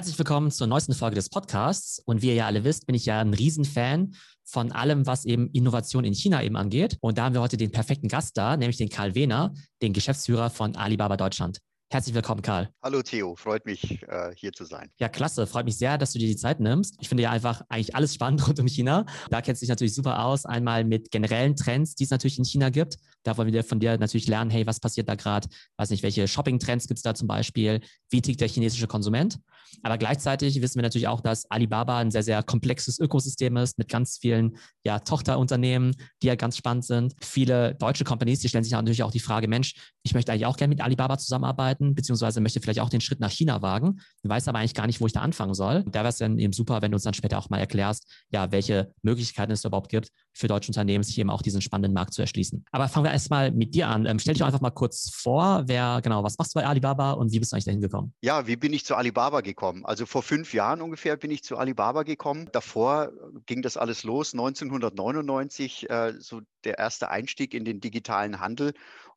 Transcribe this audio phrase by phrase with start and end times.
[0.00, 2.00] Herzlich willkommen zur neuesten Folge des Podcasts.
[2.06, 5.50] Und wie ihr ja alle wisst, bin ich ja ein Riesenfan von allem, was eben
[5.50, 6.96] Innovation in China eben angeht.
[7.02, 9.52] Und da haben wir heute den perfekten Gast da, nämlich den Karl Wehner,
[9.82, 11.58] den Geschäftsführer von Alibaba Deutschland.
[11.92, 12.70] Herzlich willkommen, Karl.
[12.82, 14.88] Hallo Theo, freut mich, äh, hier zu sein.
[14.98, 16.96] Ja, klasse, freut mich sehr, dass du dir die Zeit nimmst.
[17.00, 19.04] Ich finde ja einfach eigentlich alles spannend rund um China.
[19.28, 22.46] Da kennst du dich natürlich super aus, einmal mit generellen Trends, die es natürlich in
[22.46, 22.96] China gibt.
[23.22, 25.48] Da wollen wir von dir natürlich lernen, hey, was passiert da gerade?
[25.76, 27.80] Weiß nicht, welche Shopping-Trends gibt es da zum Beispiel?
[28.08, 29.38] Wie tickt der chinesische Konsument?
[29.82, 33.88] Aber gleichzeitig wissen wir natürlich auch, dass Alibaba ein sehr, sehr komplexes Ökosystem ist mit
[33.88, 37.14] ganz vielen ja, Tochterunternehmen, die ja ganz spannend sind.
[37.22, 40.56] Viele deutsche Companies, die stellen sich natürlich auch die Frage, Mensch, ich möchte eigentlich auch
[40.56, 44.58] gerne mit Alibaba zusammenarbeiten, beziehungsweise möchte vielleicht auch den Schritt nach China wagen, weiß aber
[44.58, 45.84] eigentlich gar nicht, wo ich da anfangen soll.
[45.84, 48.50] Da wäre es dann eben super, wenn du uns dann später auch mal erklärst, ja,
[48.52, 52.22] welche Möglichkeiten es überhaupt gibt für deutsche Unternehmen, sich eben auch diesen spannenden Markt zu
[52.22, 52.64] erschließen.
[52.70, 54.06] Aber fangen wir erstmal mit dir an.
[54.06, 57.32] Ähm, stell dich einfach mal kurz vor, wer genau, was machst du bei Alibaba und
[57.32, 58.14] wie bist du eigentlich dahin gekommen?
[58.22, 59.84] Ja, wie bin ich zu Alibaba gekommen?
[59.84, 62.48] Also vor fünf Jahren ungefähr bin ich zu Alibaba gekommen.
[62.52, 63.10] Davor
[63.46, 64.34] ging das alles los,
[64.70, 68.72] 1999, äh, so der erste Einstieg in den digitalen Handel.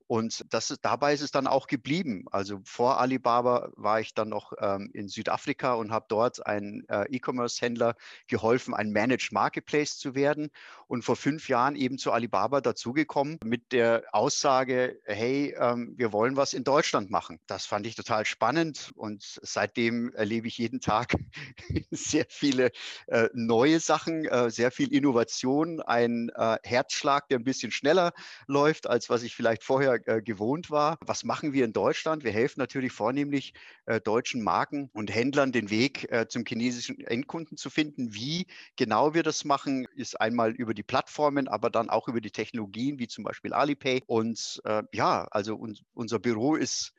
[0.07, 2.25] Und das, dabei ist es dann auch geblieben.
[2.31, 7.05] Also vor Alibaba war ich dann noch ähm, in Südafrika und habe dort einen äh,
[7.09, 7.95] E-Commerce-Händler
[8.27, 10.49] geholfen, ein Managed Marketplace zu werden.
[10.93, 16.35] Und vor fünf Jahren eben zu Alibaba dazugekommen mit der Aussage, hey, ähm, wir wollen
[16.35, 17.39] was in Deutschland machen.
[17.47, 21.15] Das fand ich total spannend und seitdem erlebe ich jeden Tag
[21.89, 22.69] sehr viele
[23.07, 28.13] äh, neue Sachen, äh, sehr viel Innovation, ein äh, Herzschlag, der ein bisschen schneller
[28.45, 30.99] läuft, als was ich vielleicht vorher äh, gewohnt war.
[31.01, 32.23] Was machen wir in Deutschland?
[32.23, 33.55] Wir helfen natürlich vornehmlich
[33.87, 38.13] äh, deutschen Marken und Händlern den Weg äh, zum chinesischen Endkunden zu finden.
[38.13, 42.31] Wie genau wir das machen, ist einmal über die Plattformen, aber dann auch über die
[42.31, 44.01] Technologien wie zum Beispiel Alipay.
[44.07, 46.93] Und äh, ja, also uns, unser Büro ist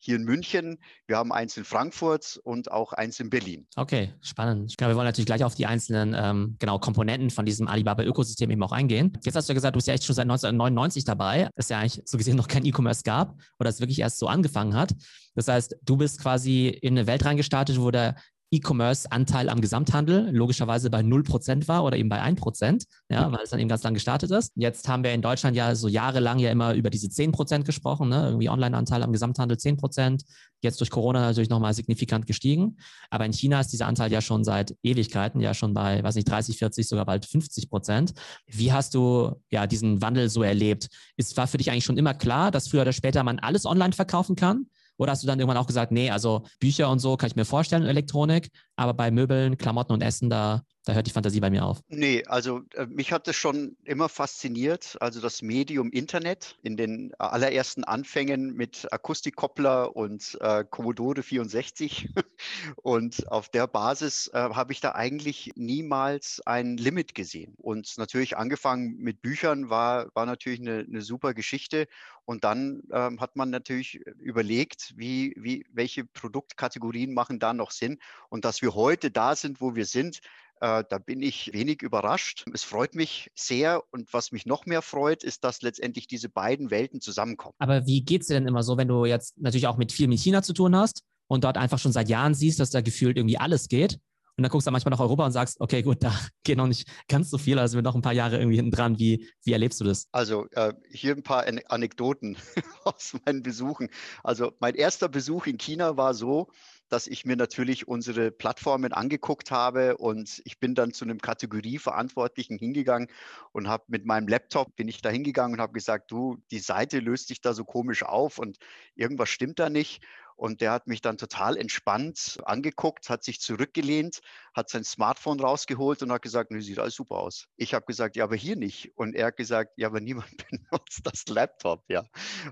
[0.00, 0.78] hier in München.
[1.06, 3.66] Wir haben eins in Frankfurt und auch eins in Berlin.
[3.76, 4.74] Okay, spannend.
[4.76, 8.62] Genau, wir wollen natürlich gleich auf die einzelnen ähm, genau, Komponenten von diesem Alibaba-Ökosystem eben
[8.62, 9.12] auch eingehen.
[9.22, 11.78] Jetzt hast du ja gesagt, du bist ja echt schon seit 1999 dabei, dass ja
[11.78, 14.94] eigentlich so gesehen noch kein E-Commerce gab oder es wirklich erst so angefangen hat.
[15.34, 18.16] Das heißt, du bist quasi in eine Welt reingestartet, wo der
[18.50, 23.60] E-Commerce-Anteil am Gesamthandel logischerweise bei 0% war oder eben bei 1%, ja, weil es dann
[23.60, 24.52] eben ganz lang gestartet ist.
[24.56, 28.26] Jetzt haben wir in Deutschland ja so jahrelang ja immer über diese 10% gesprochen, ne?
[28.26, 30.24] irgendwie Online-Anteil am Gesamthandel 10%,
[30.62, 32.76] jetzt durch Corona natürlich nochmal signifikant gestiegen.
[33.08, 36.28] Aber in China ist dieser Anteil ja schon seit Ewigkeiten, ja schon bei, weiß nicht,
[36.28, 38.12] 30, 40, sogar bald 50%
[38.46, 40.88] Wie hast du ja diesen Wandel so erlebt?
[41.16, 43.92] Ist, war für dich eigentlich schon immer klar, dass früher oder später man alles online
[43.92, 44.66] verkaufen kann?
[45.00, 47.46] Oder hast du dann irgendwann auch gesagt, nee, also Bücher und so kann ich mir
[47.46, 51.66] vorstellen, Elektronik, aber bei Möbeln, Klamotten und Essen, da, da hört die Fantasie bei mir
[51.66, 51.82] auf.
[51.88, 57.12] Nee, also äh, mich hat das schon immer fasziniert, also das Medium Internet in den
[57.18, 62.08] allerersten Anfängen mit Akustikkoppler und äh, Commodore 64.
[62.76, 67.52] und auf der Basis äh, habe ich da eigentlich niemals ein Limit gesehen.
[67.58, 71.86] Und natürlich angefangen mit Büchern war, war natürlich eine, eine super Geschichte.
[72.24, 77.98] Und dann ähm, hat man natürlich überlegt, wie, wie, welche Produktkategorien machen da noch Sinn.
[78.28, 80.20] Und dass wir heute da sind, wo wir sind,
[80.60, 82.44] äh, da bin ich wenig überrascht.
[82.52, 83.82] Es freut mich sehr.
[83.92, 87.54] Und was mich noch mehr freut, ist, dass letztendlich diese beiden Welten zusammenkommen.
[87.58, 90.06] Aber wie geht es dir denn immer so, wenn du jetzt natürlich auch mit viel
[90.06, 93.16] mit China zu tun hast und dort einfach schon seit Jahren siehst, dass da gefühlt
[93.16, 93.98] irgendwie alles geht?
[94.36, 96.14] Und dann guckst du manchmal nach Europa und sagst, okay, gut, da
[96.44, 98.98] geht noch nicht ganz so viel, also wir noch ein paar Jahre irgendwie hinten dran.
[98.98, 100.08] Wie, wie erlebst du das?
[100.12, 102.36] Also äh, hier ein paar Anekdoten
[102.84, 103.88] aus meinen Besuchen.
[104.22, 106.48] Also mein erster Besuch in China war so,
[106.90, 112.58] dass ich mir natürlich unsere Plattformen angeguckt habe und ich bin dann zu einem Kategorieverantwortlichen
[112.58, 113.08] hingegangen
[113.52, 116.98] und habe mit meinem Laptop bin ich da hingegangen und habe gesagt, du, die Seite
[116.98, 118.58] löst sich da so komisch auf und
[118.94, 120.02] irgendwas stimmt da nicht.
[120.40, 124.20] Und der hat mich dann total entspannt angeguckt, hat sich zurückgelehnt,
[124.54, 127.44] hat sein Smartphone rausgeholt und hat gesagt, nee, sieht alles super aus.
[127.58, 128.90] Ich habe gesagt, ja, aber hier nicht.
[128.94, 132.04] Und er hat gesagt, ja, aber niemand benutzt das Laptop, ja.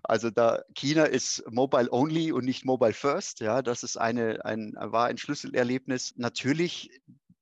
[0.03, 3.63] Also da China ist mobile only und nicht mobile first, ja.
[3.63, 6.13] Das ist eine, ein, war ein Schlüsselerlebnis.
[6.17, 6.91] Natürlich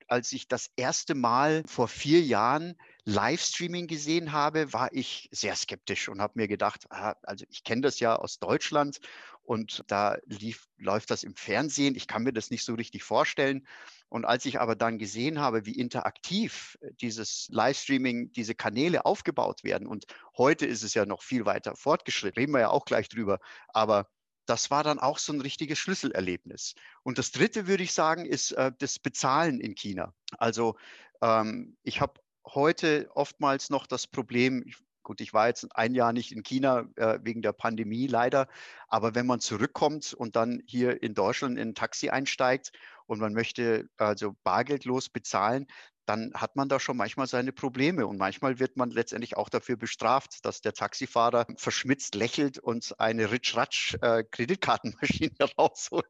[0.09, 6.09] als ich das erste Mal vor vier Jahren Livestreaming gesehen habe, war ich sehr skeptisch
[6.09, 9.01] und habe mir gedacht, ah, also ich kenne das ja aus Deutschland
[9.47, 11.95] und da lief, läuft das im Fernsehen.
[11.95, 13.67] Ich kann mir das nicht so richtig vorstellen.
[14.09, 19.65] Und als ich aber dann gesehen habe, wie interaktiv äh, dieses Livestreaming, diese Kanäle aufgebaut
[19.65, 20.07] werden, und
[20.37, 23.39] heute ist es ja noch viel weiter fortgeschritten, reden wir ja auch gleich drüber,
[23.69, 24.09] aber
[24.47, 26.75] das war dann auch so ein richtiges Schlüsselerlebnis.
[27.03, 30.15] Und das Dritte, würde ich sagen, ist äh, das Bezahlen in China.
[30.39, 30.77] Also
[31.23, 34.77] ähm, ich habe heute oftmals noch das Problem, ich
[35.07, 38.49] Gut, ich war jetzt ein Jahr nicht in China äh, wegen der Pandemie leider,
[38.89, 42.73] aber wenn man zurückkommt und dann hier in Deutschland in ein Taxi einsteigt
[43.07, 45.69] und man möchte also bargeldlos bezahlen,
[46.07, 48.07] dann hat man da schon manchmal seine Probleme.
[48.07, 53.31] Und manchmal wird man letztendlich auch dafür bestraft, dass der Taxifahrer verschmitzt lächelt und eine
[53.31, 56.07] Ritsch-Ratsch-Kreditkartenmaschine äh, rausholt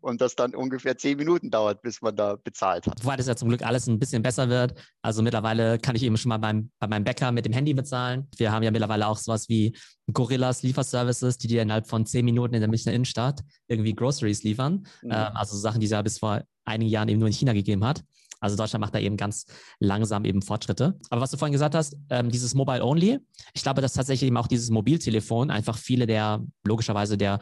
[0.00, 3.04] und das dann ungefähr zehn Minuten dauert, bis man da bezahlt hat.
[3.04, 4.74] Wobei das ja zum Glück alles ein bisschen besser wird.
[5.02, 8.28] Also mittlerweile kann ich eben schon mal beim, bei meinem Bäcker mit dem Handy bezahlen.
[8.36, 9.76] Wir haben ja mittlerweile auch sowas wie
[10.12, 14.86] Gorillas Lieferservices, die dir innerhalb von zehn Minuten in der Münchner Innenstadt irgendwie Groceries liefern.
[15.02, 15.10] Mhm.
[15.10, 17.84] Ähm, also Sachen, die es ja bis vor einigen Jahren eben nur in China gegeben
[17.84, 18.02] hat.
[18.40, 19.46] Also Deutschland macht da eben ganz
[19.78, 20.98] langsam eben Fortschritte.
[21.10, 23.18] Aber was du vorhin gesagt hast, ähm, dieses Mobile Only,
[23.54, 27.40] ich glaube, dass tatsächlich eben auch dieses Mobiltelefon einfach viele der, logischerweise der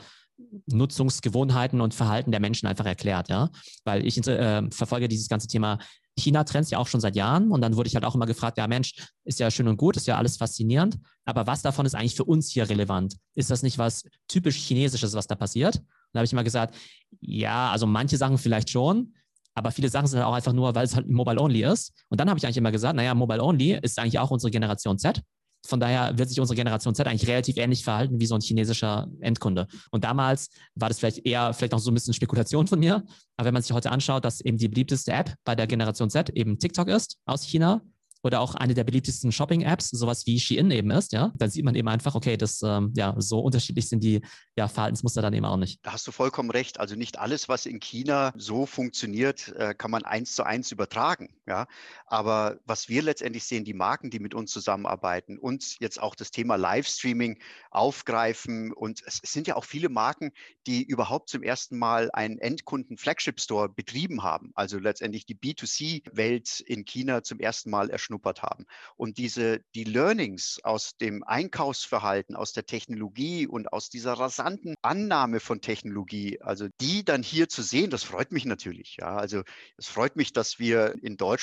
[0.67, 3.51] Nutzungsgewohnheiten und Verhalten der Menschen einfach erklärt, ja.
[3.85, 5.79] Weil ich äh, verfolge dieses ganze Thema
[6.19, 8.67] China-Trends ja auch schon seit Jahren und dann wurde ich halt auch immer gefragt, ja
[8.67, 12.17] Mensch, ist ja schön und gut, ist ja alles faszinierend, aber was davon ist eigentlich
[12.17, 13.17] für uns hier relevant?
[13.35, 15.77] Ist das nicht was typisch Chinesisches, was da passiert?
[15.77, 16.75] Und da habe ich immer gesagt,
[17.21, 19.15] ja, also manche Sachen vielleicht schon,
[19.55, 21.93] aber viele Sachen sind halt auch einfach nur, weil es halt Mobile Only ist.
[22.09, 24.99] Und dann habe ich eigentlich immer gesagt, naja, Mobile Only ist eigentlich auch unsere Generation
[24.99, 25.23] Z.
[25.67, 29.09] Von daher wird sich unsere Generation Z eigentlich relativ ähnlich verhalten wie so ein chinesischer
[29.21, 29.67] Endkunde.
[29.91, 33.05] Und damals war das vielleicht eher, vielleicht auch so ein bisschen Spekulation von mir.
[33.37, 36.31] Aber wenn man sich heute anschaut, dass eben die beliebteste App bei der Generation Z
[36.31, 37.83] eben TikTok ist aus China,
[38.23, 41.75] oder auch eine der beliebtesten Shopping-Apps, sowas wie Shein eben ist, ja, dann sieht man
[41.75, 44.21] eben einfach, okay, das, ähm, ja, so unterschiedlich sind die
[44.57, 45.81] ja, Verhaltensmuster dann eben auch nicht.
[45.83, 46.81] Da hast du vollkommen recht.
[46.81, 51.29] Also nicht alles, was in China so funktioniert, äh, kann man eins zu eins übertragen,
[51.49, 51.67] ja.
[52.07, 56.31] Aber was wir letztendlich sehen, die Marken, die mit uns zusammenarbeiten und jetzt auch das
[56.31, 57.39] Thema Livestreaming
[57.71, 60.33] aufgreifen und es sind ja auch viele Marken,
[60.67, 67.23] die überhaupt zum ersten Mal einen Endkunden-Flagship-Store betrieben haben, also letztendlich die B2C-Welt in China
[67.23, 68.67] zum ersten Mal reingeschnuppert haben.
[68.97, 75.41] Und diese, die Learnings aus dem Einkaufsverhalten, aus der Technologie und aus dieser rasanten Annahme
[75.41, 78.97] von Technologie, also die dann hier zu sehen, das freut mich natürlich.
[79.01, 79.43] Ja, also
[79.77, 81.38] es freut mich, dass wir in Deutschland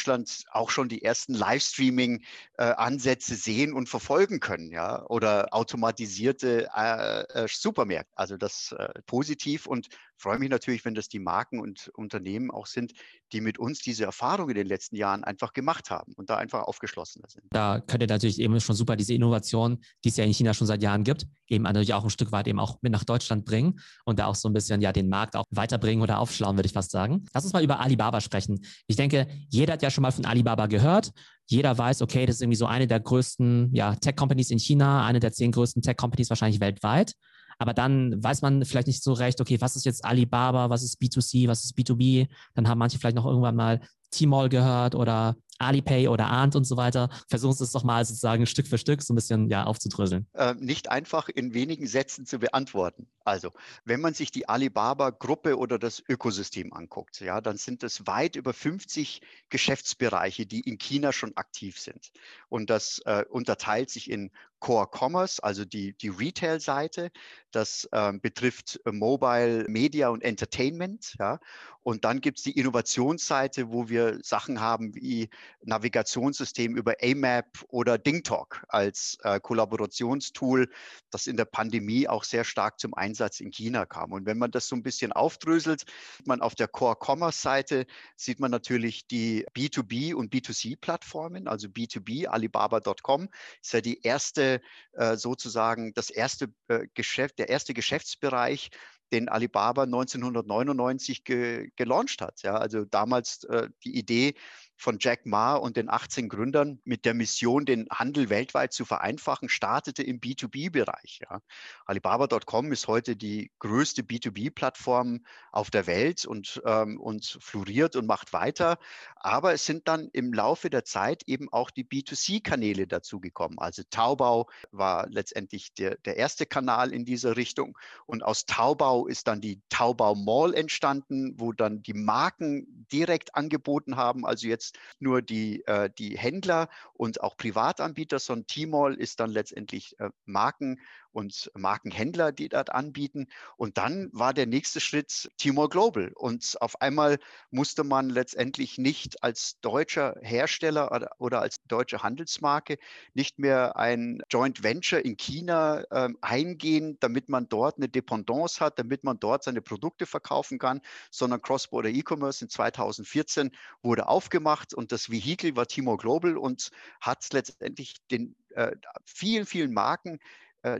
[0.52, 8.12] auch schon die ersten Livestreaming-Ansätze sehen und verfolgen können, ja, oder automatisierte äh, äh, Supermärkte.
[8.16, 12.66] Also das äh, positiv und freue mich natürlich, wenn das die Marken und Unternehmen auch
[12.66, 12.94] sind,
[13.32, 16.64] die mit uns diese Erfahrung in den letzten Jahren einfach gemacht haben und da einfach
[16.64, 17.46] aufgeschlossener sind.
[17.52, 20.68] Da könnt ihr natürlich eben schon super diese Innovation, die es ja in China schon
[20.68, 23.80] seit Jahren gibt, eben natürlich auch ein Stück weit eben auch mit nach Deutschland bringen
[24.06, 26.74] und da auch so ein bisschen ja den Markt auch weiterbringen oder aufschlauen, würde ich
[26.74, 27.26] fast sagen.
[27.34, 28.66] Lass uns mal über Alibaba sprechen.
[28.88, 31.12] Ich denke, jeder hat ja schon mal von Alibaba gehört.
[31.48, 35.20] Jeder weiß, okay, das ist irgendwie so eine der größten ja, Tech-Companies in China, eine
[35.20, 37.14] der zehn größten Tech-Companies wahrscheinlich weltweit.
[37.58, 41.02] Aber dann weiß man vielleicht nicht so recht, okay, was ist jetzt Alibaba, was ist
[41.02, 42.28] B2C, was ist B2B?
[42.54, 43.82] Dann haben manche vielleicht noch irgendwann mal
[44.12, 47.10] T-Mall gehört oder Alipay oder Ahnt und so weiter.
[47.30, 50.28] Versuchen Sie es doch mal sozusagen Stück für Stück so ein bisschen ja, aufzudröseln.
[50.34, 53.08] Äh, nicht einfach in wenigen Sätzen zu beantworten.
[53.24, 53.52] Also,
[53.86, 58.54] wenn man sich die Alibaba-Gruppe oder das Ökosystem anguckt, ja, dann sind es weit über
[58.54, 62.12] 50 Geschäftsbereiche, die in China schon aktiv sind.
[62.50, 67.12] Und das äh, unterteilt sich in Core Commerce, also die, die Retail-Seite.
[67.52, 71.16] Das ähm, betrifft Mobile, Media und Entertainment.
[71.20, 71.40] Ja.
[71.84, 75.30] Und dann gibt es die Innovationsseite, wo wir Sachen haben wie
[75.64, 80.70] Navigationssystem über AMAP oder DingTalk als äh, Kollaborationstool,
[81.10, 84.12] das in der Pandemie auch sehr stark zum Einsatz in China kam.
[84.12, 85.86] Und wenn man das so ein bisschen aufdröselt,
[86.18, 93.30] sieht man auf der Core-Commerce-Seite, sieht man natürlich die B2B und B2C-Plattformen, also B2B, Alibaba.com
[93.62, 94.62] ist ja die erste,
[94.94, 98.70] äh, sozusagen das erste äh, Geschäft, der erste Geschäftsbereich,
[99.12, 102.42] den Alibaba 1999 ge gelauncht hat.
[102.42, 104.36] Ja, also damals äh, die Idee,
[104.78, 109.50] von Jack Ma und den 18 Gründern mit der Mission, den Handel weltweit zu vereinfachen,
[109.50, 111.22] startete im B2B-Bereich.
[111.30, 111.40] Ja.
[111.86, 118.34] Alibaba.com ist heute die größte B2B-Plattform auf der Welt und, ähm, und floriert und macht
[118.34, 118.78] weiter.
[119.16, 123.58] Aber es sind dann im Laufe der Zeit eben auch die B2C-Kanäle dazugekommen.
[123.60, 127.78] Also Taubau war letztendlich der, der erste Kanal in dieser Richtung.
[128.06, 133.96] Und aus Taubau ist dann die Taubau Mall entstanden, wo dann die Marken direkt angeboten
[133.96, 134.26] haben.
[134.26, 139.30] Also jetzt jetzt nur die, äh, die Händler und auch Privatanbieter, sondern Tmall ist dann
[139.30, 140.80] letztendlich äh, Marken
[141.16, 143.28] und Markenhändler, die das anbieten.
[143.56, 146.12] Und dann war der nächste Schritt Timor Global.
[146.14, 147.20] Und auf einmal
[147.52, 152.78] musste man letztendlich nicht als deutscher Hersteller oder, als deutsche Handelsmarke
[153.14, 158.78] nicht mehr ein Joint Venture in China äh, eingehen, damit man dort eine Dependance hat,
[158.78, 160.82] damit man dort seine Produkte verkaufen kann,
[161.12, 167.26] sondern Cross-Border E-Commerce in 2014 wurde aufgemacht und das Vehikel war Timor Global und hat
[167.32, 170.20] letztendlich den äh, vielen, vielen Marken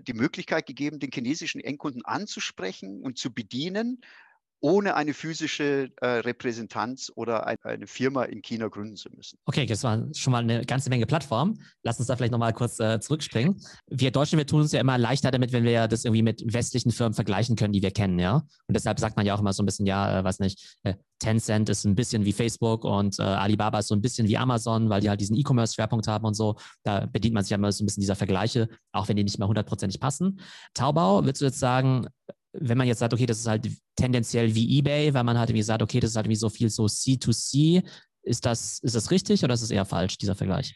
[0.02, 4.02] die Möglichkeit gegeben, den chinesischen Endkunden anzusprechen und zu bedienen,
[4.66, 9.38] ohne eine physische äh, Repräsentanz oder ein, eine Firma in China gründen zu müssen.
[9.46, 11.62] Okay, das war schon mal eine ganze Menge Plattformen.
[11.84, 13.62] Lass uns da vielleicht nochmal kurz äh, zurückspringen.
[13.88, 16.92] Wir Deutschen, wir tun uns ja immer leichter damit, wenn wir das irgendwie mit westlichen
[16.92, 18.38] Firmen vergleichen können, die wir kennen, ja.
[18.38, 20.96] Und deshalb sagt man ja auch immer so ein bisschen, ja, äh, weiß nicht, äh,
[21.20, 24.90] Tencent ist ein bisschen wie Facebook und äh, Alibaba ist so ein bisschen wie Amazon,
[24.90, 26.56] weil die halt diesen E-Commerce-Schwerpunkt haben und so.
[26.82, 29.38] Da bedient man sich ja immer so ein bisschen dieser Vergleiche, auch wenn die nicht
[29.38, 30.40] mehr hundertprozentig passen.
[30.74, 32.08] Taubau, würdest du jetzt sagen,
[32.60, 35.64] wenn man jetzt sagt, okay, das ist halt tendenziell wie eBay, weil man halt irgendwie
[35.64, 37.84] sagt, okay, das ist halt irgendwie so viel so C2C,
[38.24, 40.74] ist das, ist das richtig oder ist es eher falsch, dieser Vergleich?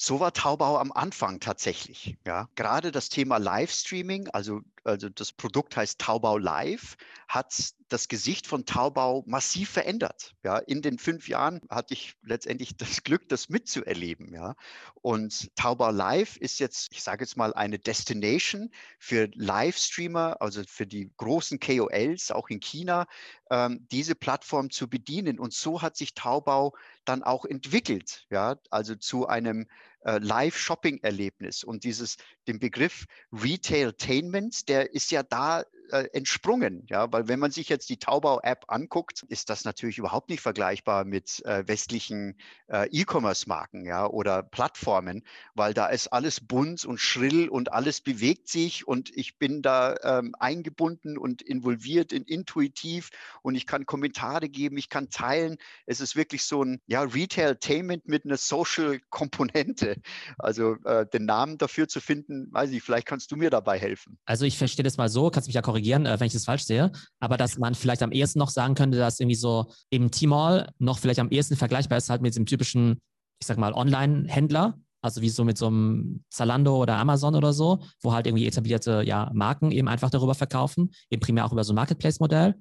[0.00, 2.16] So war Taubau am Anfang tatsächlich.
[2.24, 2.48] Ja.
[2.54, 6.96] Gerade das Thema Livestreaming, also, also das Produkt heißt Taubau Live,
[7.28, 7.54] hat
[7.88, 10.34] das Gesicht von Taubau massiv verändert.
[10.42, 10.58] Ja.
[10.58, 14.32] In den fünf Jahren hatte ich letztendlich das Glück, das mitzuerleben.
[14.32, 14.56] Ja.
[14.94, 20.86] Und Taubau Live ist jetzt, ich sage jetzt mal, eine Destination für Livestreamer, also für
[20.86, 23.06] die großen KOLs, auch in China,
[23.50, 25.38] ähm, diese Plattform zu bedienen.
[25.38, 29.66] Und so hat sich Taubau dann auch entwickelt, ja, also zu einem
[30.00, 31.64] äh, Live-Shopping-Erlebnis.
[31.64, 36.84] Und dieses, den Begriff Retailtainment, der ist ja da äh, entsprungen.
[36.88, 41.04] Ja, weil wenn man sich jetzt die Taubau-App anguckt, ist das natürlich überhaupt nicht vergleichbar
[41.04, 42.36] mit äh, westlichen
[42.68, 48.48] äh, E-Commerce-Marken ja, oder Plattformen, weil da ist alles bunt und schrill und alles bewegt
[48.48, 53.10] sich und ich bin da ähm, eingebunden und involviert in intuitiv
[53.42, 55.56] und ich kann Kommentare geben, ich kann teilen.
[55.86, 59.96] Es ist wirklich so ein ja, Retail-Tainment mit einer Social-Komponente.
[60.38, 64.18] Also äh, den Namen dafür zu finden, weiß ich, vielleicht kannst du mir dabei helfen.
[64.24, 66.44] Also ich verstehe das mal so, kannst mich ja korrigieren korrigieren, äh, wenn ich das
[66.44, 70.10] falsch sehe, aber dass man vielleicht am ehesten noch sagen könnte, dass irgendwie so im
[70.10, 73.00] T-Mall noch vielleicht am ehesten vergleichbar ist halt mit dem typischen,
[73.40, 77.80] ich sag mal, Online-Händler, also wie so mit so einem Zalando oder Amazon oder so,
[78.02, 81.72] wo halt irgendwie etablierte ja, Marken eben einfach darüber verkaufen, eben primär auch über so
[81.72, 82.56] ein Marketplace-Modell.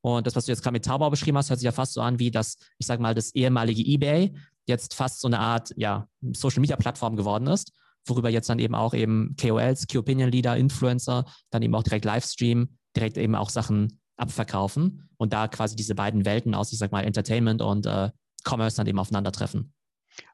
[0.00, 2.00] Und das, was du jetzt gerade mit Taubau beschrieben hast, hört sich ja fast so
[2.00, 4.34] an wie das, ich sag mal, das ehemalige eBay
[4.66, 7.72] jetzt fast so eine Art, ja, Social-Media-Plattform geworden ist
[8.06, 12.04] worüber jetzt dann eben auch eben KOLs, Key Opinion Leader, Influencer, dann eben auch direkt
[12.04, 16.92] Livestream, direkt eben auch Sachen abverkaufen und da quasi diese beiden Welten aus, ich sag
[16.92, 18.10] mal, Entertainment und äh,
[18.44, 19.72] Commerce dann eben aufeinandertreffen.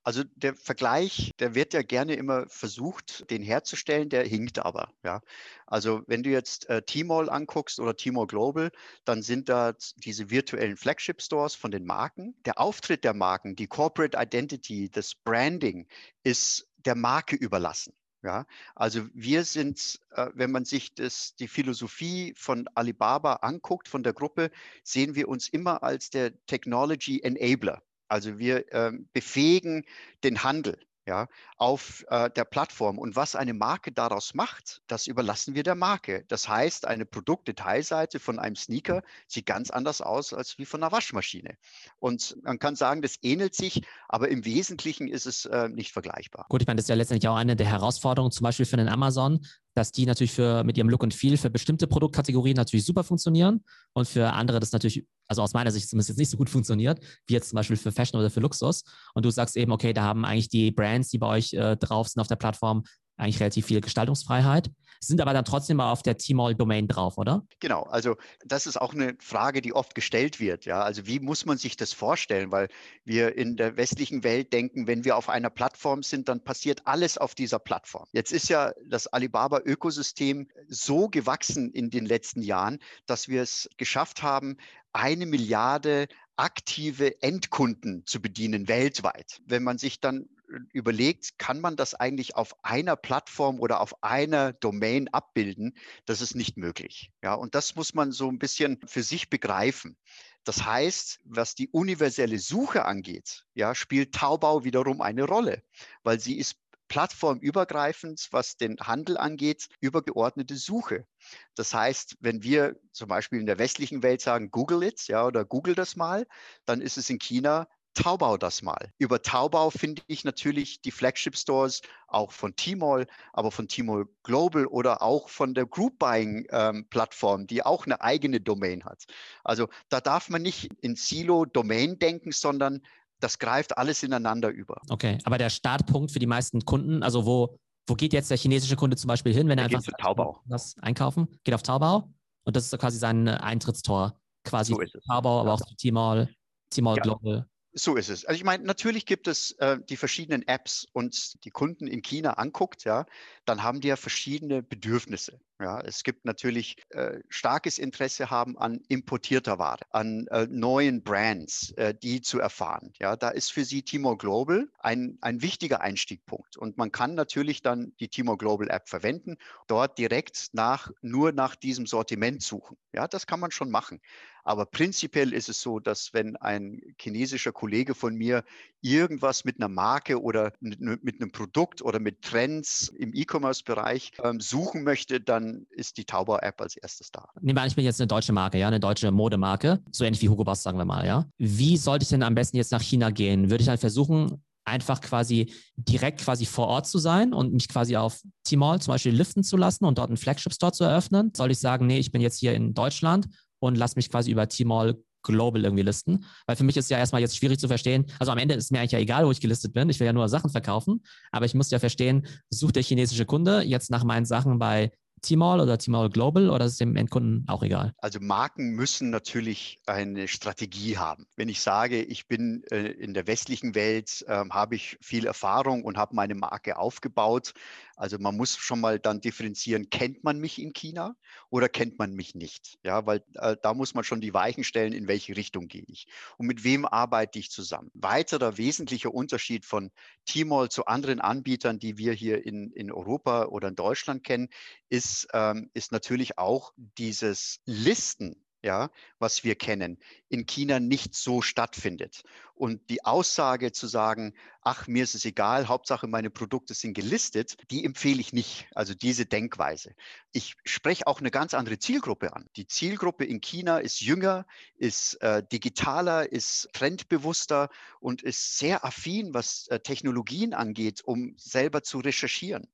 [0.03, 4.91] Also der Vergleich, der wird ja gerne immer versucht, den herzustellen, der hinkt aber.
[5.05, 5.21] Ja.
[5.67, 8.71] Also wenn du jetzt äh, Tmall anguckst oder Tmall Global,
[9.05, 12.35] dann sind da diese virtuellen Flagship Stores von den Marken.
[12.45, 15.87] Der Auftritt der Marken, die Corporate Identity, das Branding
[16.25, 17.92] ist der Marke überlassen.
[18.23, 24.02] Ja, also wir sind, äh, wenn man sich das, die Philosophie von Alibaba anguckt, von
[24.02, 24.50] der Gruppe,
[24.83, 27.80] sehen wir uns immer als der Technology Enabler.
[28.09, 29.85] Also wir äh, befähigen
[30.25, 32.99] den Handel ja, auf äh, der Plattform.
[32.99, 36.25] Und was eine Marke daraus macht, das überlassen wir der Marke.
[36.29, 40.93] Das heißt, eine Produktdetailseite von einem Sneaker sieht ganz anders aus als wie von einer
[40.93, 41.57] Waschmaschine.
[41.99, 46.47] Und man kann sagen, das ähnelt sich, aber im Wesentlichen ist es äh, nicht vergleichbar.
[46.50, 48.88] Gut, ich meine, das ist ja letztendlich auch eine der Herausforderungen, zum Beispiel für den
[48.88, 49.41] Amazon,
[49.75, 53.65] dass die natürlich für, mit ihrem Look und Feel für bestimmte Produktkategorien natürlich super funktionieren
[53.93, 57.01] und für andere das natürlich, also aus meiner Sicht zumindest jetzt nicht so gut funktioniert,
[57.27, 58.83] wie jetzt zum Beispiel für Fashion oder für Luxus.
[59.15, 62.09] Und du sagst eben, okay, da haben eigentlich die Brands, die bei euch äh, drauf
[62.09, 62.85] sind auf der Plattform,
[63.19, 64.71] eigentlich relativ viel Gestaltungsfreiheit,
[65.01, 67.47] sind aber dann trotzdem mal auf der Tmall-Domain drauf, oder?
[67.61, 70.65] Genau, also das ist auch eine Frage, die oft gestellt wird.
[70.65, 72.51] Ja, also wie muss man sich das vorstellen?
[72.51, 72.69] Weil
[73.05, 77.19] wir in der westlichen Welt denken, wenn wir auf einer Plattform sind, dann passiert alles
[77.19, 78.07] auf dieser Plattform.
[78.13, 84.23] Jetzt ist ja das Alibaba-Ökosystem so gewachsen in den letzten Jahren, dass wir es geschafft
[84.23, 84.57] haben,
[84.93, 89.41] eine Milliarde aktive Endkunden zu bedienen weltweit.
[89.45, 90.29] Wenn man sich dann
[90.73, 95.76] überlegt, kann man das eigentlich auf einer Plattform oder auf einer Domain abbilden?
[96.07, 97.11] Das ist nicht möglich.
[97.23, 99.97] Ja, und das muss man so ein bisschen für sich begreifen.
[100.45, 105.62] Das heißt, was die universelle Suche angeht, ja, spielt Taubau wiederum eine Rolle,
[106.02, 106.57] weil sie ist
[106.88, 111.07] plattformübergreifend, was den Handel angeht, übergeordnete Suche.
[111.55, 115.45] Das heißt, wenn wir zum Beispiel in der westlichen Welt sagen, Google it, ja, oder
[115.45, 116.26] Google das mal,
[116.64, 118.92] dann ist es in China Taubau das mal.
[118.99, 124.66] Über Taubau finde ich natürlich die Flagship Stores auch von Tmall, aber von Tmall Global
[124.66, 129.04] oder auch von der Group Buying ähm, Plattform, die auch eine eigene Domain hat.
[129.42, 132.83] Also da darf man nicht in Silo Domain denken, sondern
[133.21, 134.80] das greift alles ineinander über.
[134.88, 138.76] Okay, aber der Startpunkt für die meisten Kunden, also wo, wo geht jetzt der chinesische
[138.76, 140.40] Kunde zum Beispiel hin, wenn er, er einfach Taubau.
[140.45, 141.28] was einkaufen?
[141.42, 142.09] Geht auf Taubau
[142.45, 146.28] und das ist quasi sein Eintrittstor quasi so Taubau, aber auch zu Tmall,
[146.71, 147.02] Tmall ja.
[147.02, 147.49] Global.
[147.79, 148.25] So ist es.
[148.25, 152.33] Also ich meine, natürlich gibt es äh, die verschiedenen Apps und die Kunden in China
[152.33, 153.07] anguckt, ja,
[153.45, 155.41] dann haben die ja verschiedene Bedürfnisse.
[155.61, 161.73] Ja, es gibt natürlich äh, starkes Interesse haben an importierter Ware, an äh, neuen Brands,
[161.73, 162.93] äh, die zu erfahren.
[163.00, 166.57] Ja, da ist für Sie Timor Global ein, ein wichtiger Einstiegpunkt.
[166.57, 169.37] Und man kann natürlich dann die Timor Global App verwenden,
[169.67, 172.77] dort direkt nach, nur nach diesem Sortiment suchen.
[172.93, 174.00] Ja, das kann man schon machen.
[174.49, 178.45] Aber prinzipiell ist es so, dass wenn ein chinesischer Kollege von mir
[178.81, 184.85] irgendwas mit einer Marke oder mit einem Produkt oder mit Trends im E-Commerce-Bereich ähm, suchen
[184.85, 187.28] möchte, dann ist die Taubau-App als erstes da.
[187.40, 190.45] Nehmen ich bin jetzt eine deutsche Marke, ja, eine deutsche Modemarke, so ähnlich wie Hugo
[190.45, 191.26] Boss, sagen wir mal, ja.
[191.38, 193.50] Wie sollte ich denn am besten jetzt nach China gehen?
[193.50, 197.97] Würde ich dann versuchen, einfach quasi direkt quasi vor Ort zu sein und mich quasi
[197.97, 201.33] auf Tmall zum Beispiel liften zu lassen und dort einen Flagship-Store zu eröffnen?
[201.35, 203.26] Soll ich sagen, nee, ich bin jetzt hier in Deutschland
[203.59, 206.25] und lass mich quasi über Tmall global irgendwie listen.
[206.47, 208.07] Weil für mich ist ja erstmal jetzt schwierig zu verstehen.
[208.19, 209.88] Also am Ende ist mir eigentlich ja egal, wo ich gelistet bin.
[209.90, 211.02] Ich will ja nur Sachen verkaufen.
[211.33, 215.61] Aber ich muss ja verstehen, sucht der chinesische Kunde jetzt nach meinen Sachen bei Tmall
[215.61, 217.93] oder Tmall Global oder ist es dem Endkunden auch egal?
[217.99, 221.27] Also Marken müssen natürlich eine Strategie haben.
[221.37, 225.85] Wenn ich sage, ich bin äh, in der westlichen Welt, äh, habe ich viel Erfahrung
[225.85, 227.53] und habe meine Marke aufgebaut,
[227.99, 231.17] also man muss schon mal dann differenzieren, kennt man mich in China
[231.50, 232.78] oder kennt man mich nicht?
[232.83, 236.07] Ja, weil äh, da muss man schon die Weichen stellen, in welche Richtung gehe ich
[236.37, 237.90] und mit wem arbeite ich zusammen.
[237.95, 239.90] Weiterer wesentlicher Unterschied von
[240.26, 244.49] Tmall zu anderen Anbietern, die wir hier in, in Europa oder in Deutschland kennen,
[244.88, 249.99] ist, ähm, ist natürlich auch dieses Listen ja, was wir kennen,
[250.29, 252.23] in China nicht so stattfindet.
[252.55, 257.57] Und die Aussage zu sagen, ach, mir ist es egal, Hauptsache meine Produkte sind gelistet,
[257.71, 258.67] die empfehle ich nicht.
[258.75, 259.95] Also diese Denkweise.
[260.33, 262.49] Ich spreche auch eine ganz andere Zielgruppe an.
[262.57, 264.45] Die Zielgruppe in China ist jünger,
[264.77, 267.69] ist äh, digitaler, ist trendbewusster
[268.00, 272.67] und ist sehr affin, was äh, Technologien angeht, um selber zu recherchieren.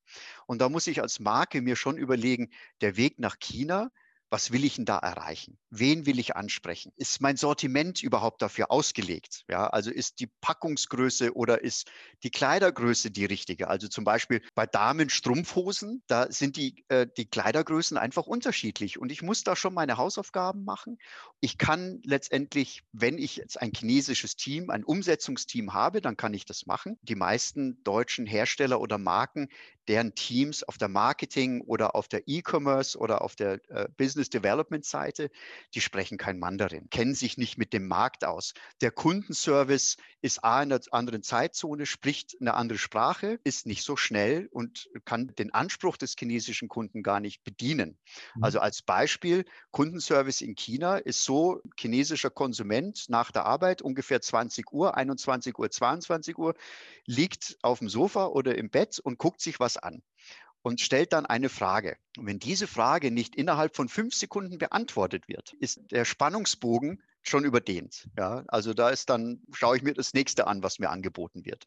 [0.46, 2.50] Und da muss ich als Marke mir schon überlegen,
[2.80, 3.90] der Weg nach China,
[4.30, 5.58] was will ich denn da erreichen?
[5.70, 6.92] Wen will ich ansprechen?
[6.96, 9.44] Ist mein Sortiment überhaupt dafür ausgelegt?
[9.48, 11.90] Ja, also ist die Packungsgröße oder ist
[12.22, 13.68] die Kleidergröße die richtige?
[13.68, 19.22] Also zum Beispiel bei Damen-Strumpfhosen, da sind die, äh, die Kleidergrößen einfach unterschiedlich und ich
[19.22, 20.98] muss da schon meine Hausaufgaben machen.
[21.40, 26.44] Ich kann letztendlich, wenn ich jetzt ein chinesisches Team, ein Umsetzungsteam habe, dann kann ich
[26.44, 26.98] das machen.
[27.02, 29.48] Die meisten deutschen Hersteller oder Marken,
[29.88, 34.84] deren Teams auf der Marketing oder auf der E-Commerce oder auf der äh, Business Development
[34.84, 35.30] Seite,
[35.74, 38.54] die sprechen kein Mandarin, kennen sich nicht mit dem Markt aus.
[38.80, 43.96] Der Kundenservice ist A in einer anderen Zeitzone, spricht eine andere Sprache, ist nicht so
[43.96, 47.98] schnell und kann den Anspruch des chinesischen Kunden gar nicht bedienen.
[48.34, 48.44] Mhm.
[48.44, 54.72] Also als Beispiel, Kundenservice in China ist so, chinesischer Konsument nach der Arbeit ungefähr 20
[54.72, 56.54] Uhr, 21 Uhr, 22 Uhr,
[57.06, 60.02] liegt auf dem Sofa oder im Bett und guckt sich was an
[60.62, 61.98] und stellt dann eine Frage.
[62.16, 67.44] Und wenn diese Frage nicht innerhalb von fünf Sekunden beantwortet wird, ist der Spannungsbogen schon
[67.44, 68.08] überdehnt.
[68.16, 71.64] Ja, also da ist dann, schaue ich mir das nächste an, was mir angeboten wird.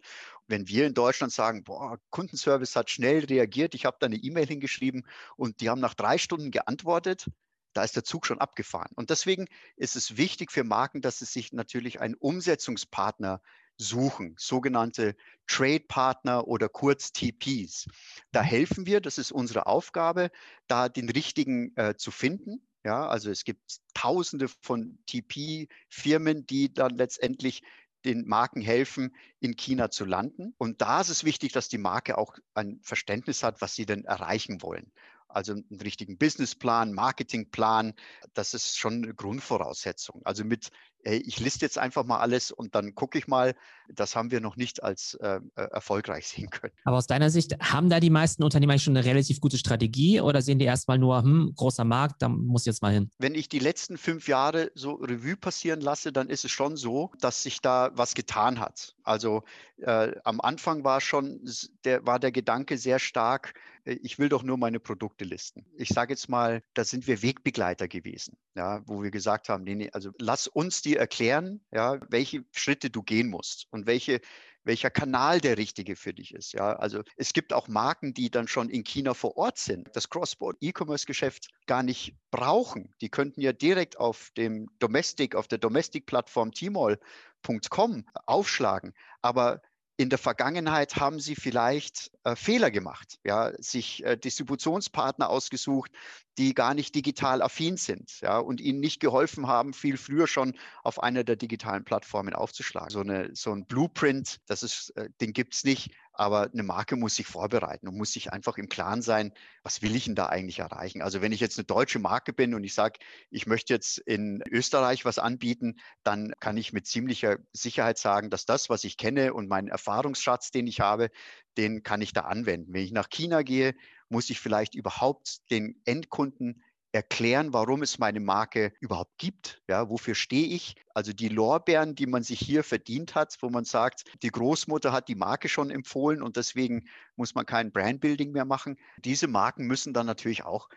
[0.48, 4.48] Wenn wir in Deutschland sagen, boah, Kundenservice hat schnell reagiert, ich habe da eine E-Mail
[4.48, 7.28] hingeschrieben und die haben nach drei Stunden geantwortet,
[7.74, 8.92] da ist der Zug schon abgefahren.
[8.96, 13.42] Und deswegen ist es wichtig für Marken, dass sie sich natürlich einen Umsetzungspartner
[13.78, 15.16] suchen, sogenannte
[15.48, 17.88] Trade-Partner oder kurz TPs.
[18.32, 18.48] Da mhm.
[18.48, 20.32] helfen wir, das ist unsere Aufgabe,
[20.68, 22.62] da den richtigen äh, zu finden.
[22.84, 27.64] Ja, also es gibt tausende von TP-Firmen, die dann letztendlich
[28.06, 30.54] den Marken helfen, in China zu landen.
[30.58, 34.06] Und da ist es wichtig, dass die Marke auch ein Verständnis hat, was sie denn
[34.06, 34.92] erreichen wollen.
[35.28, 37.94] Also einen richtigen Businessplan, Marketingplan,
[38.34, 40.22] das ist schon eine Grundvoraussetzung.
[40.24, 40.70] Also mit
[41.08, 43.56] hey, ich liste jetzt einfach mal alles und dann gucke ich mal,
[43.94, 46.74] das haben wir noch nicht als ähm, äh, erfolgreich sehen können.
[46.84, 50.42] Aber aus deiner Sicht, haben da die meisten Unternehmer schon eine relativ gute Strategie oder
[50.42, 53.10] sehen die erstmal nur, hm, großer Markt, da muss ich jetzt mal hin?
[53.18, 57.12] Wenn ich die letzten fünf Jahre so Revue passieren lasse, dann ist es schon so,
[57.20, 58.96] dass sich da was getan hat.
[59.04, 59.44] Also
[59.78, 61.40] äh, am Anfang war schon
[61.86, 63.54] der, war der Gedanke sehr stark,
[63.86, 65.66] äh, ich will doch nur meine Produkte listen.
[65.76, 69.76] Ich sage jetzt mal, da sind wir Wegbegleiter gewesen, ja, wo wir gesagt haben, nee,
[69.76, 74.20] nee, also lass uns die erklären, ja, welche Schritte du gehen musst und welche
[74.68, 76.54] welcher Kanal der richtige für dich ist.
[76.54, 80.10] Ja, also es gibt auch Marken, die dann schon in China vor Ort sind, das
[80.10, 82.94] Cross-Border E-Commerce-Geschäft gar nicht brauchen.
[83.02, 88.94] Die könnten ja direkt auf dem Domestic, auf der Domestic-Plattform Tmall.com aufschlagen.
[89.22, 89.62] Aber
[89.98, 95.92] in der Vergangenheit haben sie vielleicht äh, Fehler gemacht, ja, sich äh, Distributionspartner ausgesucht,
[96.38, 100.56] die gar nicht digital affin sind ja, und ihnen nicht geholfen haben, viel früher schon
[100.84, 102.92] auf einer der digitalen Plattformen aufzuschlagen.
[102.92, 106.96] So, eine, so ein Blueprint, das ist, äh, den gibt es nicht, aber eine Marke
[106.96, 110.26] muss sich vorbereiten und muss sich einfach im Klaren sein, was will ich denn da
[110.26, 111.02] eigentlich erreichen?
[111.02, 113.00] Also wenn ich jetzt eine deutsche Marke bin und ich sage,
[113.30, 118.46] ich möchte jetzt in Österreich was anbieten, dann kann ich mit ziemlicher Sicherheit sagen, dass
[118.46, 121.10] das, was ich kenne und meinen Erfahrungsschatz, den ich habe,
[121.56, 122.74] den kann ich da anwenden.
[122.74, 123.76] Wenn ich nach China gehe,
[124.10, 129.62] muss ich vielleicht überhaupt den Endkunden erklären, warum es meine Marke überhaupt gibt.
[129.68, 130.76] Ja, wofür stehe ich?
[130.94, 135.08] Also die Lorbeeren, die man sich hier verdient hat, wo man sagt, die Großmutter hat
[135.08, 138.78] die Marke schon empfohlen und deswegen muss man kein Brandbuilding mehr machen.
[138.98, 140.70] Diese Marken müssen dann natürlich auch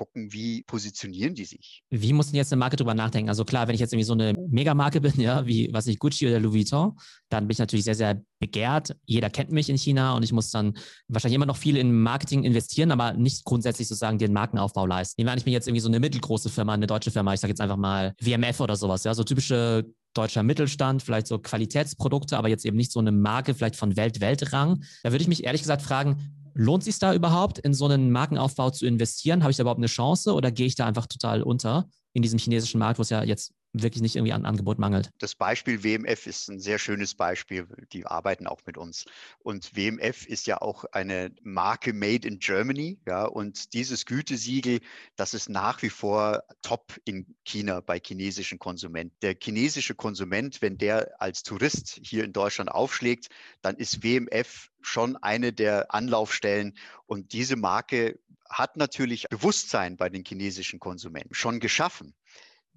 [0.00, 1.82] gucken, wie positionieren die sich.
[1.90, 3.28] Wie muss denn jetzt eine Marke drüber nachdenken?
[3.28, 6.26] Also klar, wenn ich jetzt irgendwie so eine Megamarke bin, ja, wie was ich Gucci
[6.26, 8.96] oder Louis Vuitton, dann bin ich natürlich sehr, sehr begehrt.
[9.04, 10.72] Jeder kennt mich in China und ich muss dann
[11.08, 15.20] wahrscheinlich immer noch viel in Marketing investieren, aber nicht grundsätzlich sozusagen den Markenaufbau leisten.
[15.20, 17.40] Nehmen wir an, ich bin jetzt irgendwie so eine mittelgroße Firma, eine deutsche Firma, ich
[17.40, 19.84] sage jetzt einfach mal WMF oder sowas, ja, so typische
[20.14, 24.82] deutscher Mittelstand, vielleicht so Qualitätsprodukte, aber jetzt eben nicht so eine Marke vielleicht von Welt-Weltrang.
[25.02, 28.70] Da würde ich mich ehrlich gesagt fragen, Lohnt sich da überhaupt, in so einen Markenaufbau
[28.70, 29.42] zu investieren?
[29.42, 32.38] Habe ich da überhaupt eine Chance oder gehe ich da einfach total unter in diesem
[32.38, 35.10] chinesischen Markt, wo es ja jetzt wirklich nicht irgendwie an Angebot mangelt.
[35.18, 37.66] Das Beispiel WMF ist ein sehr schönes Beispiel.
[37.92, 39.04] Die arbeiten auch mit uns.
[39.38, 42.98] Und WMF ist ja auch eine Marke made in Germany.
[43.06, 44.80] Ja, und dieses Gütesiegel,
[45.16, 49.16] das ist nach wie vor top in China bei chinesischen Konsumenten.
[49.22, 53.28] Der chinesische Konsument, wenn der als Tourist hier in Deutschland aufschlägt,
[53.62, 56.74] dann ist WMF schon eine der Anlaufstellen.
[57.06, 62.14] Und diese Marke hat natürlich Bewusstsein bei den chinesischen Konsumenten schon geschaffen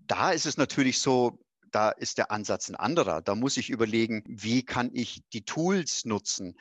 [0.07, 1.39] da ist es natürlich so,
[1.71, 3.21] da ist der Ansatz ein anderer.
[3.21, 6.55] Da muss ich überlegen, wie kann ich die Tools nutzen,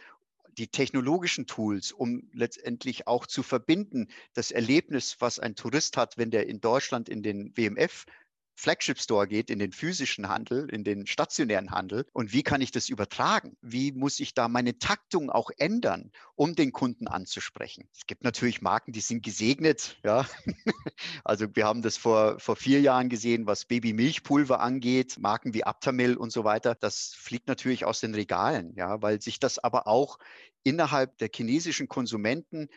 [0.59, 6.31] die technologischen Tools, um letztendlich auch zu verbinden, das Erlebnis, was ein Tourist hat, wenn
[6.31, 8.05] der in Deutschland in den WMF
[8.55, 12.71] Flagship Store geht, in den physischen Handel, in den stationären Handel und wie kann ich
[12.71, 13.57] das übertragen?
[13.61, 17.88] Wie muss ich da meine Taktung auch ändern, um den Kunden anzusprechen?
[17.95, 20.27] Es gibt natürlich Marken, die sind gesegnet, ja.
[21.25, 26.17] Also wir haben das vor, vor vier Jahren gesehen, was Babymilchpulver angeht, Marken wie Aptamil
[26.17, 26.75] und so weiter.
[26.75, 30.19] Das fliegt natürlich aus den Regalen, ja, weil sich das aber auch
[30.65, 32.69] innerhalb der chinesischen Konsumenten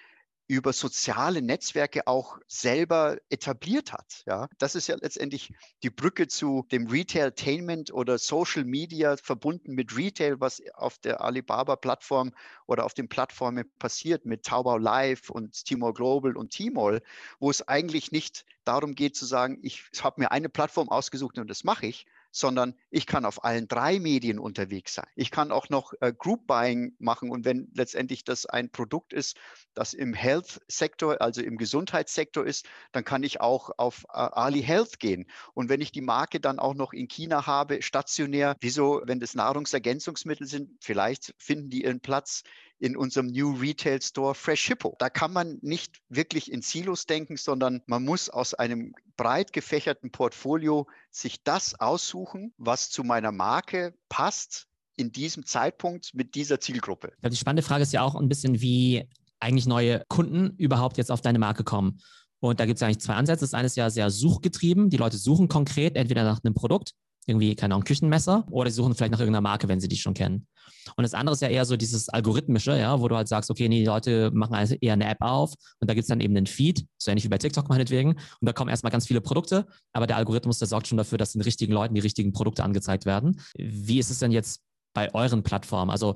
[0.47, 4.23] über soziale Netzwerke auch selber etabliert hat.
[4.27, 9.97] Ja, das ist ja letztendlich die Brücke zu dem Retailtainment oder Social Media verbunden mit
[9.97, 12.31] Retail, was auf der Alibaba-Plattform
[12.67, 17.01] oder auf den Plattformen passiert mit Taobao Live und Tmall Global und Tmall,
[17.39, 21.49] wo es eigentlich nicht darum geht zu sagen, ich habe mir eine Plattform ausgesucht und
[21.49, 25.07] das mache ich, sondern ich kann auf allen drei Medien unterwegs sein.
[25.15, 29.37] Ich kann auch noch äh, Group Buying machen und wenn letztendlich das ein Produkt ist,
[29.73, 34.99] das im Health-Sektor, also im Gesundheitssektor ist, dann kann ich auch auf äh, Ali Health
[34.99, 35.27] gehen.
[35.53, 39.33] Und wenn ich die Marke dann auch noch in China habe, stationär, wieso, wenn das
[39.33, 42.43] Nahrungsergänzungsmittel sind, vielleicht finden die ihren Platz
[42.79, 44.95] in unserem New Retail Store Fresh Hippo.
[44.99, 50.11] Da kann man nicht wirklich in Silos denken, sondern man muss aus einem breit gefächerten
[50.11, 57.13] Portfolio sich das aussuchen, was zu meiner Marke passt in diesem Zeitpunkt mit dieser Zielgruppe.
[57.23, 59.07] Die spannende Frage ist ja auch ein bisschen, wie
[59.39, 61.99] eigentlich neue Kunden überhaupt jetzt auf deine Marke kommen.
[62.39, 63.45] Und da gibt es eigentlich zwei Ansätze.
[63.45, 64.89] Das eine ist ja sehr suchgetrieben.
[64.89, 66.93] Die Leute suchen konkret entweder nach einem Produkt
[67.25, 70.13] irgendwie, keine Ahnung, Küchenmesser oder sie suchen vielleicht nach irgendeiner Marke, wenn sie die schon
[70.13, 70.47] kennen.
[70.95, 73.67] Und das andere ist ja eher so dieses Algorithmische, ja, wo du halt sagst, okay,
[73.67, 76.35] nee, die Leute machen also eher eine App auf und da gibt es dann eben
[76.35, 79.65] einen Feed, so ähnlich wie bei TikTok meinetwegen, und da kommen erstmal ganz viele Produkte,
[79.93, 83.05] aber der Algorithmus, der sorgt schon dafür, dass den richtigen Leuten die richtigen Produkte angezeigt
[83.05, 83.41] werden.
[83.57, 84.61] Wie ist es denn jetzt
[84.93, 85.89] bei euren Plattformen?
[85.89, 86.15] Also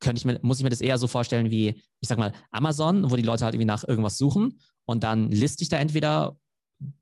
[0.00, 3.10] könnte ich mir, muss ich mir das eher so vorstellen wie, ich sag mal, Amazon,
[3.10, 6.36] wo die Leute halt irgendwie nach irgendwas suchen und dann liste ich da entweder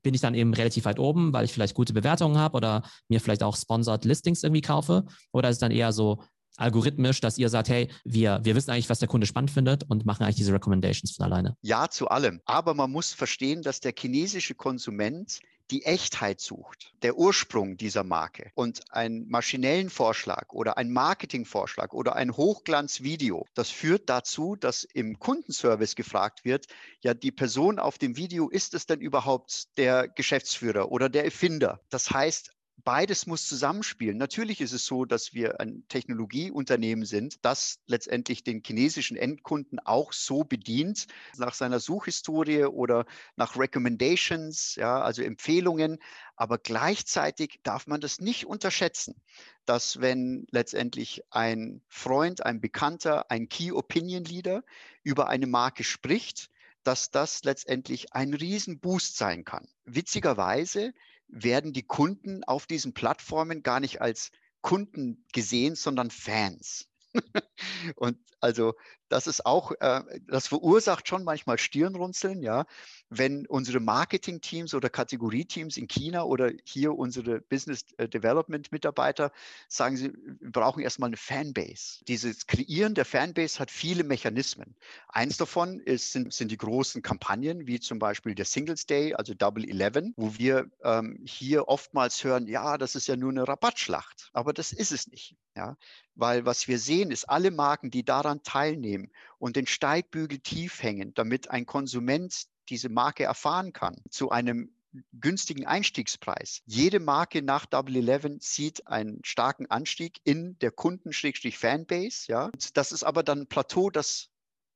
[0.03, 3.19] bin ich dann eben relativ weit oben, weil ich vielleicht gute Bewertungen habe oder mir
[3.19, 5.05] vielleicht auch Sponsored Listings irgendwie kaufe?
[5.31, 6.23] Oder ist es dann eher so
[6.57, 10.05] algorithmisch, dass ihr sagt, hey, wir, wir wissen eigentlich, was der Kunde spannend findet und
[10.05, 11.55] machen eigentlich diese Recommendations von alleine?
[11.61, 12.41] Ja, zu allem.
[12.45, 15.39] Aber man muss verstehen, dass der chinesische Konsument
[15.71, 22.15] die Echtheit sucht, der Ursprung dieser Marke und einen maschinellen Vorschlag oder einen Marketingvorschlag oder
[22.15, 26.67] ein Hochglanzvideo, das führt dazu, dass im Kundenservice gefragt wird,
[26.99, 31.79] ja, die Person auf dem Video, ist es denn überhaupt der Geschäftsführer oder der Erfinder?
[31.89, 32.51] Das heißt,
[32.83, 34.17] beides muss zusammenspielen.
[34.17, 40.13] Natürlich ist es so, dass wir ein Technologieunternehmen sind, das letztendlich den chinesischen Endkunden auch
[40.13, 45.99] so bedient, nach seiner Suchhistorie oder nach Recommendations, ja, also Empfehlungen.
[46.35, 49.21] Aber gleichzeitig darf man das nicht unterschätzen,
[49.65, 54.63] dass wenn letztendlich ein Freund, ein Bekannter, ein Key Opinion Leader
[55.03, 56.49] über eine Marke spricht,
[56.83, 59.67] dass das letztendlich ein Riesenboost sein kann.
[59.85, 60.93] Witzigerweise
[61.31, 66.87] werden die Kunden auf diesen Plattformen gar nicht als Kunden gesehen, sondern Fans.
[67.95, 68.73] und also
[69.11, 72.65] das ist auch, äh, das verursacht schon manchmal Stirnrunzeln, ja,
[73.09, 79.31] wenn unsere Marketing-Teams oder Kategorieteams in China oder hier unsere Business äh, Development Mitarbeiter
[79.67, 82.03] sagen, sie brauchen erstmal eine Fanbase.
[82.07, 84.75] Dieses Kreieren der Fanbase hat viele Mechanismen.
[85.09, 89.33] Eins davon ist, sind, sind die großen Kampagnen, wie zum Beispiel der Singles Day, also
[89.33, 94.29] Double Eleven, wo wir ähm, hier oftmals hören, ja, das ist ja nur eine Rabattschlacht.
[94.33, 95.35] Aber das ist es nicht.
[95.53, 95.75] Ja,
[96.15, 101.13] weil was wir sehen, ist alle Marken, die daran teilnehmen und den Steigbügel tief hängen,
[101.13, 104.71] damit ein Konsument diese Marke erfahren kann, zu einem
[105.13, 106.61] günstigen Einstiegspreis.
[106.65, 112.25] Jede Marke nach Double Eleven sieht einen starken Anstieg in der Kunden-Fanbase.
[112.27, 112.51] Ja.
[112.73, 114.29] Das ist aber dann ein Plateau, das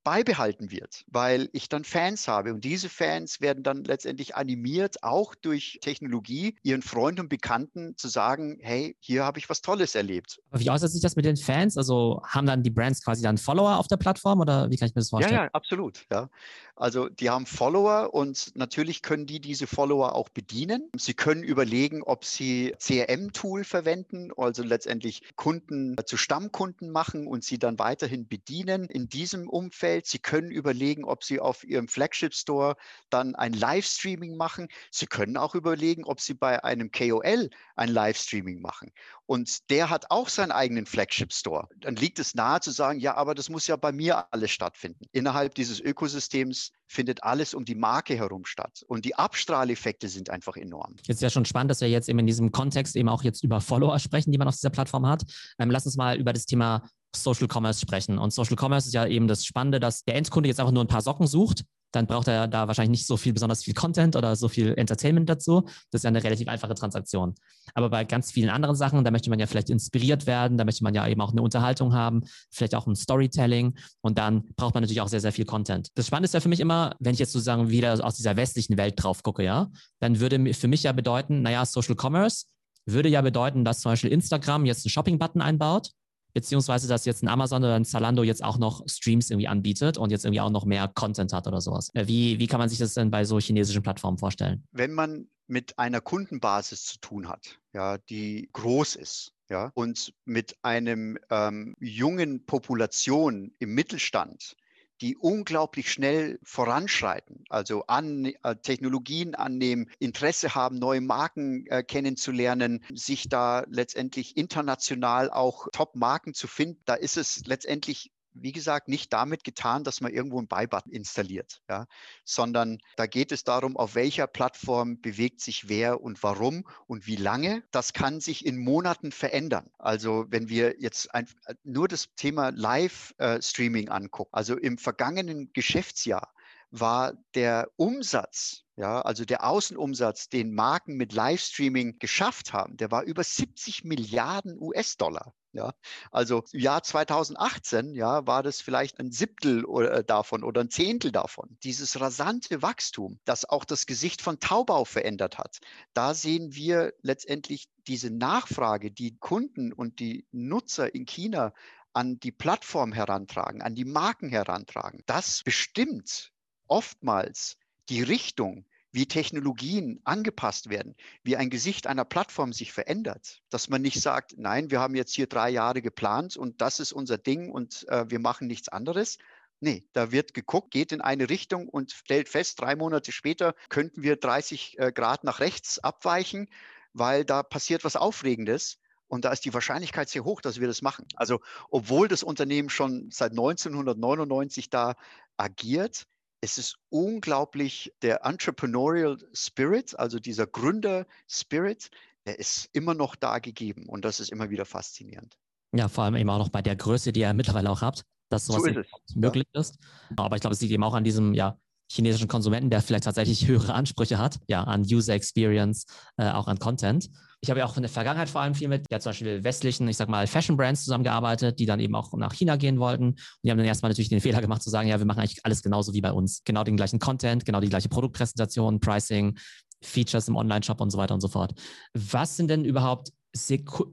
[0.06, 5.36] beibehalten wird, weil ich dann Fans habe und diese Fans werden dann letztendlich animiert, auch
[5.36, 10.40] durch Technologie, ihren Freunden und Bekannten zu sagen, hey, hier habe ich was Tolles erlebt.
[10.52, 11.76] Aber wie äußert sich das mit den Fans?
[11.76, 14.96] Also haben dann die Brands quasi dann Follower auf der Plattform oder wie kann ich
[14.96, 15.36] mir das vorstellen?
[15.36, 16.06] Ja, ja, absolut.
[16.12, 16.30] Ja.
[16.76, 20.90] Also die haben Follower und natürlich können die diese Follower auch bedienen.
[20.98, 27.58] Sie können überlegen, ob sie CRM-Tool verwenden, also letztendlich Kunden zu Stammkunden machen und sie
[27.58, 30.06] dann weiterhin bedienen in diesem Umfeld.
[30.06, 32.76] Sie können überlegen, ob sie auf ihrem Flagship Store
[33.10, 34.68] dann ein Livestreaming machen.
[34.92, 38.92] Sie können auch überlegen, ob sie bei einem KOL ein Livestreaming machen.
[39.28, 41.68] Und der hat auch seinen eigenen Flagship Store.
[41.78, 45.06] Dann liegt es nahe zu sagen, ja, aber das muss ja bei mir alles stattfinden.
[45.14, 48.84] Innerhalb dieses Ökosystems findet alles um die Marke herum statt.
[48.88, 50.96] Und die Abstrahleffekte sind einfach enorm.
[51.04, 53.44] Jetzt ist ja schon spannend, dass wir jetzt eben in diesem Kontext eben auch jetzt
[53.44, 55.24] über Follower sprechen, die man auf dieser Plattform hat.
[55.60, 56.84] Ähm, lass uns mal über das Thema
[57.16, 58.18] Social Commerce sprechen.
[58.18, 60.88] Und Social Commerce ist ja eben das Spannende, dass der Endkunde jetzt einfach nur ein
[60.88, 61.64] paar Socken sucht
[61.96, 65.30] dann braucht er da wahrscheinlich nicht so viel, besonders viel Content oder so viel Entertainment
[65.30, 65.64] dazu.
[65.92, 67.36] Das ist ja eine relativ einfache Transaktion.
[67.74, 70.84] Aber bei ganz vielen anderen Sachen, da möchte man ja vielleicht inspiriert werden, da möchte
[70.84, 74.84] man ja eben auch eine Unterhaltung haben, vielleicht auch ein Storytelling und dann braucht man
[74.84, 75.90] natürlich auch sehr, sehr viel Content.
[75.96, 78.78] Das Spannende ist ja für mich immer, wenn ich jetzt sozusagen wieder aus dieser westlichen
[78.78, 82.46] Welt drauf gucke, ja, dann würde für mich ja bedeuten, naja, Social Commerce
[82.86, 85.92] würde ja bedeuten, dass zum Beispiel Instagram jetzt einen Shopping-Button einbaut
[86.36, 90.12] beziehungsweise dass jetzt ein Amazon oder ein Zalando jetzt auch noch Streams irgendwie anbietet und
[90.12, 91.90] jetzt irgendwie auch noch mehr Content hat oder sowas.
[91.96, 94.64] Äh, wie, wie kann man sich das denn bei so chinesischen Plattformen vorstellen?
[94.72, 100.58] Wenn man mit einer Kundenbasis zu tun hat, ja, die groß ist, ja, und mit
[100.62, 104.58] einem ähm, jungen Population im Mittelstand,
[105.02, 112.84] die unglaublich schnell voranschreiten, also an, äh, Technologien annehmen, Interesse haben, neue Marken äh, kennenzulernen,
[112.94, 116.82] sich da letztendlich international auch Top-Marken zu finden.
[116.86, 121.62] Da ist es letztendlich wie gesagt, nicht damit getan, dass man irgendwo einen Buy-Button installiert,
[121.70, 121.88] ja,
[122.24, 127.16] sondern da geht es darum, auf welcher Plattform bewegt sich wer und warum und wie
[127.16, 127.64] lange.
[127.72, 129.70] Das kann sich in Monaten verändern.
[129.78, 131.28] Also wenn wir jetzt ein,
[131.64, 136.34] nur das Thema Live-Streaming angucken, also im vergangenen Geschäftsjahr
[136.72, 143.04] war der Umsatz ja, also der Außenumsatz, den Marken mit Livestreaming geschafft haben, der war
[143.04, 145.34] über 70 Milliarden US-Dollar.
[145.56, 145.74] Ja,
[146.12, 150.70] also im Jahr 2018 ja, war das vielleicht ein Siebtel oder, äh, davon oder ein
[150.70, 151.58] Zehntel davon.
[151.64, 155.60] Dieses rasante Wachstum, das auch das Gesicht von Taubau verändert hat,
[155.94, 161.54] da sehen wir letztendlich diese Nachfrage, die Kunden und die Nutzer in China
[161.94, 165.04] an die Plattform herantragen, an die Marken herantragen.
[165.06, 166.34] Das bestimmt
[166.68, 168.66] oftmals die Richtung,
[168.96, 173.42] wie Technologien angepasst werden, wie ein Gesicht einer Plattform sich verändert.
[173.50, 176.94] Dass man nicht sagt, nein, wir haben jetzt hier drei Jahre geplant und das ist
[176.94, 179.18] unser Ding und äh, wir machen nichts anderes.
[179.60, 184.02] Nee, da wird geguckt, geht in eine Richtung und stellt fest, drei Monate später könnten
[184.02, 186.48] wir 30 äh, Grad nach rechts abweichen,
[186.94, 188.80] weil da passiert was Aufregendes.
[189.08, 191.06] Und da ist die Wahrscheinlichkeit sehr hoch, dass wir das machen.
[191.16, 194.96] Also, obwohl das Unternehmen schon seit 1999 da
[195.38, 196.08] agiert,
[196.46, 201.90] es ist unglaublich, der Entrepreneurial Spirit, also dieser Gründer-Spirit,
[202.28, 205.40] der ist immer noch da gegeben und das ist immer wieder faszinierend.
[205.74, 208.46] Ja, vor allem eben auch noch bei der Größe, die ihr mittlerweile auch habt, dass
[208.46, 209.62] sowas so ist möglich ja.
[209.62, 209.80] ist.
[210.16, 211.58] Aber ich glaube, es liegt eben auch an diesem ja,
[211.92, 216.60] chinesischen Konsumenten, der vielleicht tatsächlich höhere Ansprüche hat, ja, an User Experience, äh, auch an
[216.60, 217.10] Content.
[217.46, 219.88] Ich habe ja auch in der Vergangenheit vor allem viel mit ja, zum Beispiel westlichen,
[219.88, 223.10] ich sag mal, Fashion Brands zusammengearbeitet, die dann eben auch nach China gehen wollten.
[223.10, 225.46] Und die haben dann erstmal natürlich den Fehler gemacht zu sagen, ja, wir machen eigentlich
[225.46, 226.44] alles genauso wie bei uns.
[226.44, 229.38] Genau den gleichen Content, genau die gleiche Produktpräsentation, Pricing,
[229.84, 231.54] Features im Online-Shop und so weiter und so fort.
[231.94, 233.12] Was sind denn überhaupt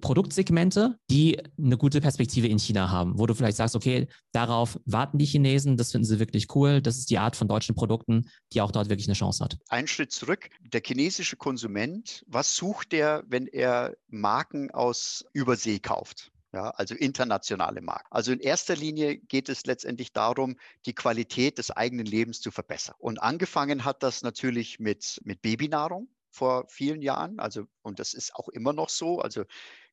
[0.00, 5.18] Produktsegmente, die eine gute Perspektive in China haben, wo du vielleicht sagst, okay, darauf warten
[5.18, 8.60] die Chinesen, das finden sie wirklich cool, das ist die Art von deutschen Produkten, die
[8.60, 9.58] auch dort wirklich eine Chance hat.
[9.68, 16.32] Ein Schritt zurück, der chinesische Konsument, was sucht der, wenn er Marken aus Übersee kauft?
[16.54, 18.08] Ja, also internationale Marken.
[18.10, 22.94] Also in erster Linie geht es letztendlich darum, die Qualität des eigenen Lebens zu verbessern.
[22.98, 27.38] Und angefangen hat das natürlich mit, mit Babynahrung vor vielen Jahren.
[27.38, 29.20] Also, und das ist auch immer noch so.
[29.20, 29.44] Also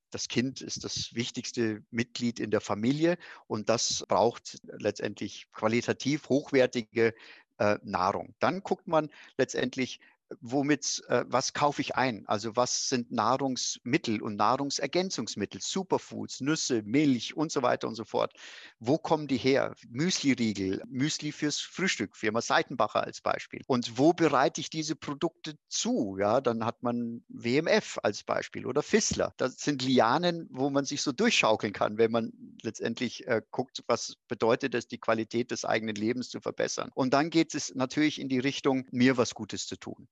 [0.10, 7.14] das Kind ist das wichtigste Mitglied in der Familie und das braucht letztendlich qualitativ hochwertige
[7.60, 8.34] äh, Nahrung.
[8.40, 10.00] Dann guckt man letztendlich,
[10.42, 12.26] womit, äh, was kaufe ich ein?
[12.28, 18.34] Also was sind Nahrungsmittel und Nahrungsergänzungsmittel, Superfoods, Nüsse, Milch und so weiter und so fort.
[18.80, 19.76] Wo kommen die her?
[19.90, 23.62] Müsli-Riegel, Müsli fürs Frühstück, Firma Seitenbacher als Beispiel.
[23.68, 26.18] Und wo bereite ich diese Produkte zu?
[26.20, 29.34] Ja, dann hat man WMF als Beispiel oder Fissler.
[29.38, 34.16] Das sind Lianen, wo man sich so durchschaukeln kann, wenn man letztendlich äh, guckt, was
[34.28, 36.90] bedeutet es, die Qualität des eigenen Lebens zu verbessern.
[36.94, 40.08] Und dann geht es natürlich in die Richtung, mir was Gutes zu tun.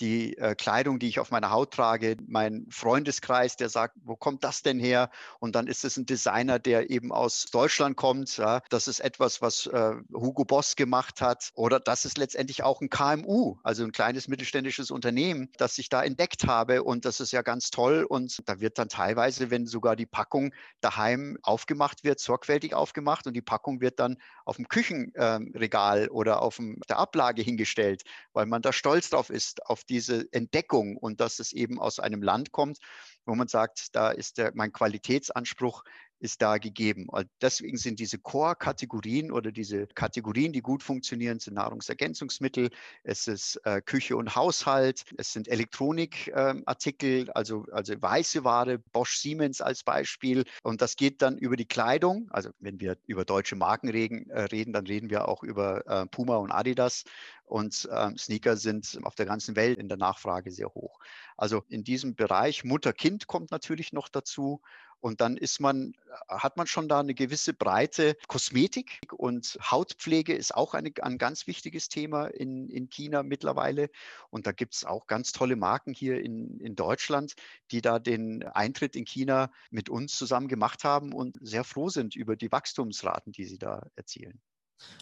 [0.00, 4.44] Die äh, Kleidung, die ich auf meiner Haut trage, mein Freundeskreis, der sagt, wo kommt
[4.44, 5.10] das denn her?
[5.40, 8.36] Und dann ist es ein Designer, der eben aus Deutschland kommt.
[8.36, 11.50] Ja, das ist etwas, was äh, Hugo Boss gemacht hat.
[11.54, 16.02] Oder das ist letztendlich auch ein KMU, also ein kleines mittelständisches Unternehmen, das ich da
[16.02, 16.82] entdeckt habe.
[16.82, 18.04] Und das ist ja ganz toll.
[18.08, 23.34] Und da wird dann teilweise, wenn sogar die Packung daheim aufgemacht wird, sorgfältig aufgemacht und
[23.34, 28.46] die Packung wird dann auf dem Küchenregal ähm, oder auf dem, der Ablage hingestellt, weil
[28.46, 32.22] man da stolz drauf ist ist auf diese Entdeckung und dass es eben aus einem
[32.22, 32.78] Land kommt,
[33.26, 35.84] wo man sagt, da ist der, mein Qualitätsanspruch
[36.18, 37.08] ist da gegeben.
[37.08, 42.70] Und deswegen sind diese Core-Kategorien oder diese Kategorien, die gut funktionieren, sind Nahrungsergänzungsmittel,
[43.02, 49.18] es ist äh, Küche und Haushalt, es sind Elektronikartikel, äh, also, also weiße Ware, Bosch
[49.18, 50.44] Siemens als Beispiel.
[50.62, 52.28] Und das geht dann über die Kleidung.
[52.30, 56.06] Also wenn wir über deutsche Marken reden, äh, reden dann reden wir auch über äh,
[56.06, 57.04] Puma und Adidas.
[57.44, 60.98] Und ähm, Sneaker sind auf der ganzen Welt in der Nachfrage sehr hoch.
[61.36, 64.60] Also in diesem Bereich Mutter-Kind kommt natürlich noch dazu.
[65.00, 65.92] Und dann ist man,
[66.28, 68.16] hat man schon da eine gewisse Breite.
[68.28, 73.90] Kosmetik und Hautpflege ist auch eine, ein ganz wichtiges Thema in, in China mittlerweile.
[74.30, 77.34] Und da gibt es auch ganz tolle Marken hier in, in Deutschland,
[77.70, 82.16] die da den Eintritt in China mit uns zusammen gemacht haben und sehr froh sind
[82.16, 84.40] über die Wachstumsraten, die sie da erzielen.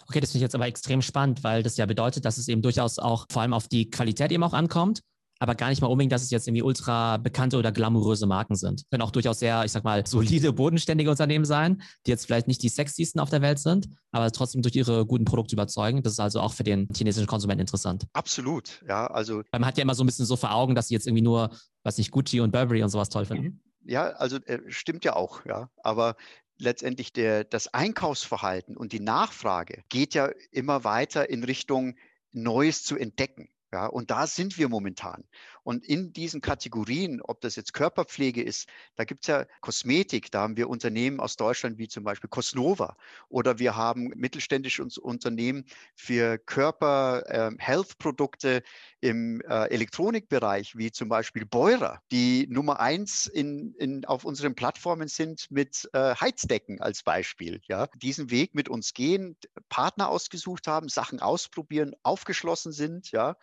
[0.07, 2.61] Okay, das finde ich jetzt aber extrem spannend, weil das ja bedeutet, dass es eben
[2.61, 5.01] durchaus auch vor allem auf die Qualität eben auch ankommt,
[5.39, 8.83] aber gar nicht mal unbedingt, dass es jetzt irgendwie ultra bekannte oder glamouröse Marken sind.
[8.89, 12.63] Können auch durchaus sehr, ich sag mal, solide, bodenständige Unternehmen sein, die jetzt vielleicht nicht
[12.63, 16.03] die sexiesten auf der Welt sind, aber trotzdem durch ihre guten Produkte überzeugen.
[16.03, 18.05] Das ist also auch für den chinesischen Konsumenten interessant.
[18.13, 19.07] Absolut, ja.
[19.07, 21.23] Also man hat ja immer so ein bisschen so vor Augen, dass sie jetzt irgendwie
[21.23, 21.51] nur,
[21.83, 23.61] was nicht, Gucci und Burberry und sowas toll finden.
[23.83, 25.69] Ja, also äh, stimmt ja auch, ja.
[25.83, 26.15] Aber
[26.57, 31.95] letztendlich der, das Einkaufsverhalten und die Nachfrage geht ja immer weiter in Richtung
[32.31, 33.49] Neues zu entdecken.
[33.75, 35.25] Ja, und da sind wir momentan.
[35.65, 40.41] Und in diesen Kategorien, ob das jetzt Körperpflege ist, da gibt es ja Kosmetik, da
[40.41, 42.95] haben wir Unternehmen aus Deutschland wie zum Beispiel Cosnova
[43.29, 48.61] oder wir haben mittelständische Unternehmen für Körper-Health-Produkte ähm,
[49.01, 55.07] im äh, Elektronikbereich, wie zum Beispiel Beurer, die Nummer eins in, in, auf unseren Plattformen
[55.07, 57.59] sind mit äh, Heizdecken als Beispiel.
[57.67, 57.87] Ja?
[57.95, 59.35] Diesen Weg mit uns gehen,
[59.69, 63.35] Partner ausgesucht haben, Sachen ausprobieren, aufgeschlossen sind, ja,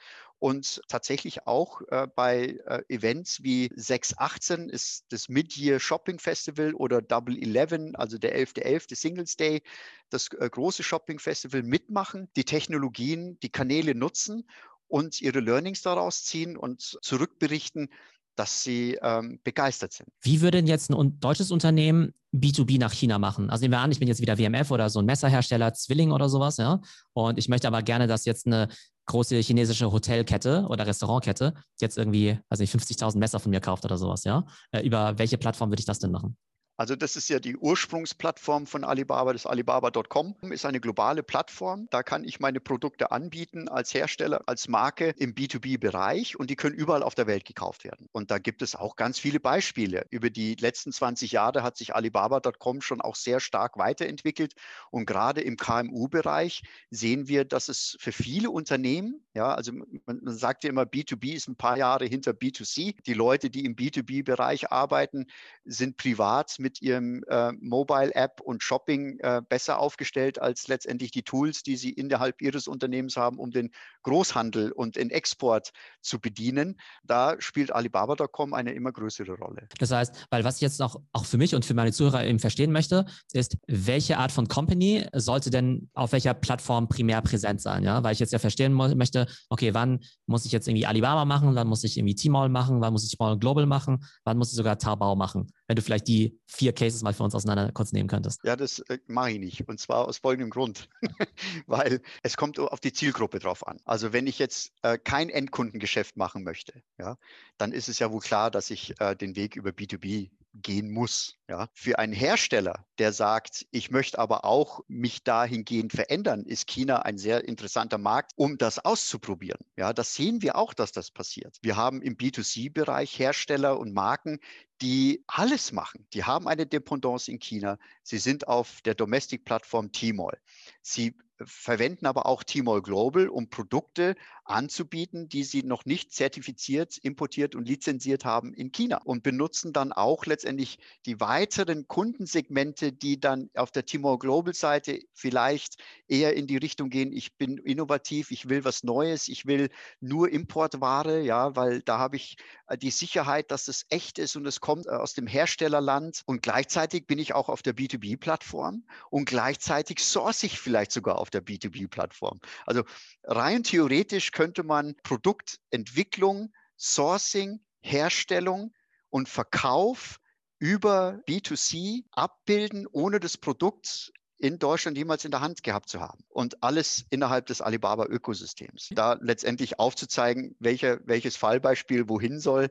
[0.43, 7.01] und tatsächlich auch äh, bei äh, Events wie 618 ist das Mid-Year Shopping Festival oder
[7.01, 8.65] Double Eleven, also der 11.11.
[8.65, 8.97] .11.
[8.97, 9.63] Singles Day,
[10.11, 14.43] das äh, große Shopping Festival mitmachen, die Technologien, die Kanäle nutzen
[14.89, 17.89] und ihre Learnings daraus ziehen und zurückberichten,
[18.35, 20.09] dass sie ähm, begeistert sind.
[20.23, 23.49] Wie würde denn jetzt ein deutsches Unternehmen B2B nach China machen?
[23.49, 26.29] Also nehmen wir an, ich bin jetzt wieder WMF oder so ein Messerhersteller, Zwilling oder
[26.29, 26.81] sowas, ja.
[27.13, 28.69] Und ich möchte aber gerne, dass jetzt eine
[29.13, 34.25] große chinesische Hotelkette oder Restaurantkette jetzt irgendwie, also 50.000 Messer von mir kauft oder sowas,
[34.25, 34.45] ja.
[34.73, 36.37] Äh, über welche Plattform würde ich das denn machen?
[36.77, 41.87] Also das ist ja die Ursprungsplattform von Alibaba, das Alibaba.com ist eine globale Plattform.
[41.91, 46.75] Da kann ich meine Produkte anbieten als Hersteller, als Marke im B2B-Bereich und die können
[46.75, 48.09] überall auf der Welt gekauft werden.
[48.13, 50.07] Und da gibt es auch ganz viele Beispiele.
[50.11, 54.55] Über die letzten 20 Jahre hat sich Alibaba.com schon auch sehr stark weiterentwickelt
[54.91, 60.37] und gerade im KMU-Bereich sehen wir, dass es für viele Unternehmen, ja, also man, man
[60.37, 62.97] sagt ja immer, B2B ist ein paar Jahre hinter B2C.
[63.05, 65.27] Die Leute, die im B2B-Bereich arbeiten,
[65.65, 71.63] sind privat mit ihrem äh, Mobile-App und Shopping äh, besser aufgestellt als letztendlich die Tools,
[71.63, 73.71] die sie innerhalb ihres Unternehmens haben, um den
[74.05, 76.81] Großhandel und den Export zu bedienen.
[77.05, 79.69] Da spielt Alibaba.com eine immer größere Rolle.
[79.79, 82.39] Das heißt, weil was ich jetzt noch auch für mich und für meine Zuhörer eben
[82.39, 87.85] verstehen möchte, ist, welche Art von Company sollte denn auf welcher Plattform primär präsent sein?
[87.85, 91.55] Ja, weil ich jetzt ja verstehen möchte, okay, wann muss ich jetzt irgendwie Alibaba machen,
[91.55, 94.57] wann muss ich irgendwie Tmall machen, wann muss ich Tmall Global machen, wann muss ich
[94.57, 95.53] sogar Taobao machen?
[95.67, 98.41] Wenn du vielleicht die vier Cases mal für uns auseinander kurz nehmen könntest.
[98.45, 99.69] Ja, das äh, mache ich nicht.
[99.69, 100.89] Und zwar aus folgendem Grund.
[101.67, 103.81] weil es kommt auf die Zielgruppe drauf an.
[103.85, 107.17] Also wenn ich jetzt äh, kein Endkundengeschäft machen möchte, ja,
[107.59, 111.39] dann ist es ja wohl klar, dass ich äh, den Weg über B2B gehen muss.
[111.49, 111.69] Ja.
[111.73, 117.19] Für einen Hersteller, der sagt, ich möchte aber auch mich dahingehend verändern, ist China ein
[117.19, 119.61] sehr interessanter Markt, um das auszuprobieren.
[119.77, 121.57] Ja, das sehen wir auch, dass das passiert.
[121.63, 124.41] Wir haben im B2C-Bereich Hersteller und Marken,
[124.81, 126.07] die alles machen.
[126.13, 127.79] Die haben eine Dependance in China.
[128.03, 130.39] Sie sind auf der Domestic-Plattform Tmall.
[130.83, 134.15] Sie verwenden aber auch Tmall Global, um Produkte
[134.45, 139.93] anzubieten, die sie noch nicht zertifiziert, importiert und lizenziert haben in China und benutzen dann
[139.93, 146.47] auch letztendlich die weiteren Kundensegmente, die dann auf der Tmall Global Seite vielleicht eher in
[146.47, 149.71] die Richtung gehen, ich bin innovativ, ich will was Neues, ich will
[150.01, 152.37] nur Importware, ja, weil da habe ich
[152.67, 156.43] äh, die Sicherheit, dass es echt ist und es kommt äh, aus dem Herstellerland und
[156.43, 161.45] gleichzeitig bin ich auch auf der B2B-Plattform und gleichzeitig source ich vielleicht sogar auf der
[161.45, 162.41] B2B-Plattform.
[162.67, 162.83] Also
[163.25, 168.73] rein theoretisch könnte man Produktentwicklung, Sourcing, Herstellung
[169.11, 170.19] und Verkauf
[170.59, 176.25] über B2C abbilden, ohne das Produkt in Deutschland jemals in der Hand gehabt zu haben.
[176.29, 178.89] Und alles innerhalb des Alibaba-Ökosystems.
[178.91, 182.69] Da letztendlich aufzuzeigen, welche, welches Fallbeispiel wohin soll.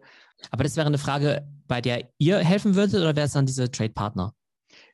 [0.52, 3.72] Aber das wäre eine Frage, bei der ihr helfen würdet oder wäre es dann diese
[3.72, 4.36] Trade-Partner?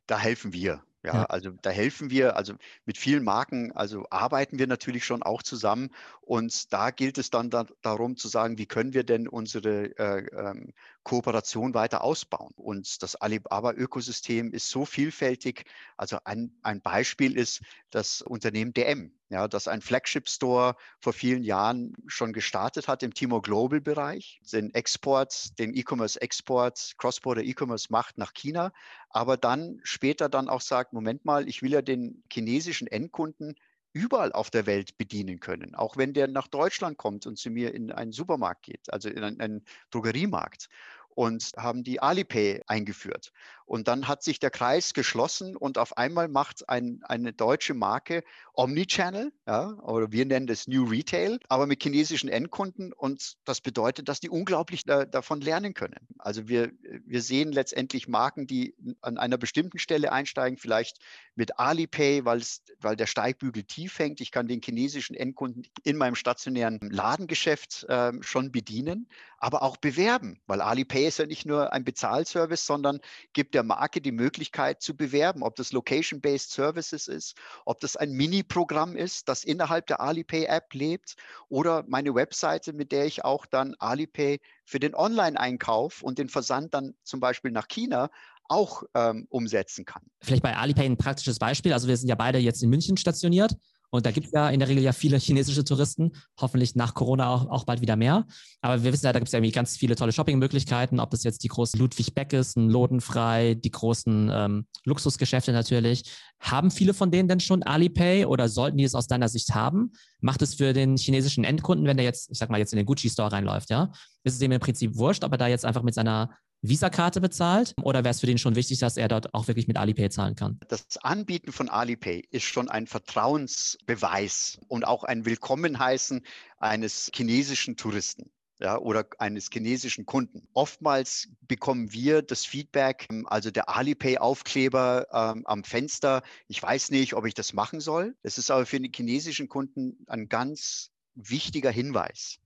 [0.06, 0.84] Da helfen wir.
[1.08, 2.54] Ja, ja, also da helfen wir, also
[2.86, 5.90] mit vielen Marken, also arbeiten wir natürlich schon auch zusammen.
[6.22, 10.28] Und da gilt es dann da, darum zu sagen, wie können wir denn unsere äh,
[10.36, 10.74] ähm,
[11.08, 12.52] Kooperation weiter ausbauen.
[12.58, 15.64] Und das Alibaba-Ökosystem ist so vielfältig.
[15.96, 21.94] Also ein, ein Beispiel ist das Unternehmen DM, ja, das ein Flagship-Store vor vielen Jahren
[22.08, 28.74] schon gestartet hat im Timo Global-Bereich, den Export, den E-Commerce-Export, Cross-Border E-Commerce macht nach China,
[29.10, 33.56] aber dann später dann auch sagt, Moment mal, ich will ja den chinesischen Endkunden
[33.98, 35.74] überall auf der Welt bedienen können.
[35.74, 39.24] Auch wenn der nach Deutschland kommt und zu mir in einen Supermarkt geht, also in
[39.24, 40.70] einen Drogeriemarkt
[41.18, 43.32] und haben die Alipay eingeführt.
[43.68, 48.24] Und dann hat sich der Kreis geschlossen und auf einmal macht ein, eine deutsche Marke
[48.54, 52.94] Omnichannel, ja, oder wir nennen das New Retail, aber mit chinesischen Endkunden.
[52.94, 56.08] Und das bedeutet, dass die unglaublich da, davon lernen können.
[56.18, 56.72] Also wir,
[57.06, 61.00] wir sehen letztendlich Marken, die an einer bestimmten Stelle einsteigen, vielleicht
[61.36, 64.22] mit Alipay, weil, der Steigbügel tief hängt.
[64.22, 70.40] Ich kann den chinesischen Endkunden in meinem stationären Ladengeschäft äh, schon bedienen, aber auch bewerben,
[70.48, 73.02] weil Alipay ist ja nicht nur ein Bezahlservice, sondern
[73.34, 77.36] gibt der Marke die Möglichkeit zu bewerben, ob das Location-Based Services ist,
[77.66, 81.16] ob das ein Mini-Programm ist, das innerhalb der Alipay-App lebt
[81.50, 86.76] oder meine Webseite, mit der ich auch dann Alipay für den Online-Einkauf und den Versand
[86.76, 88.12] dann zum Beispiel nach China
[88.48, 90.04] auch ähm, umsetzen kann.
[90.22, 91.74] Vielleicht bei Alipay ein praktisches Beispiel.
[91.74, 93.56] Also wir sind ja beide jetzt in München stationiert
[93.90, 97.30] und da gibt es ja in der Regel ja viele chinesische Touristen, hoffentlich nach Corona
[97.30, 98.26] auch, auch bald wieder mehr.
[98.62, 101.24] Aber wir wissen ja, da gibt es ja irgendwie ganz viele tolle Shoppingmöglichkeiten, ob das
[101.24, 106.04] jetzt die großen Ludwig Beck ist, ein Lodenfrei, die großen ähm, Luxusgeschäfte natürlich.
[106.40, 109.94] Haben viele von denen denn schon Alipay oder sollten die es aus deiner Sicht haben?
[110.20, 112.86] Macht es für den chinesischen Endkunden, wenn der jetzt, ich sag mal, jetzt in den
[112.86, 113.92] Gucci-Store reinläuft, ja,
[114.24, 116.30] ist es dem im Prinzip wurscht, ob er da jetzt einfach mit seiner
[116.70, 117.74] Visa-Karte bezahlt?
[117.82, 120.36] Oder wäre es für den schon wichtig, dass er dort auch wirklich mit Alipay zahlen
[120.36, 120.60] kann?
[120.68, 126.22] Das Anbieten von Alipay ist schon ein Vertrauensbeweis und auch ein Willkommenheißen
[126.60, 128.32] eines chinesischen Touristen.
[128.60, 130.48] Ja, oder eines chinesischen Kunden.
[130.54, 136.24] Oftmals bekommen wir das Feedback, ähm, also der Alipay-Aufkleber ähm, am Fenster.
[136.48, 138.16] Ich weiß nicht, ob ich das machen soll.
[138.24, 142.40] Das ist aber für den chinesischen Kunden ein ganz wichtiger Hinweis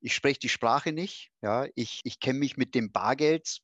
[0.00, 3.60] ich spreche die Sprache nicht, ja, ich, ich kenne mich mit dem Bargeld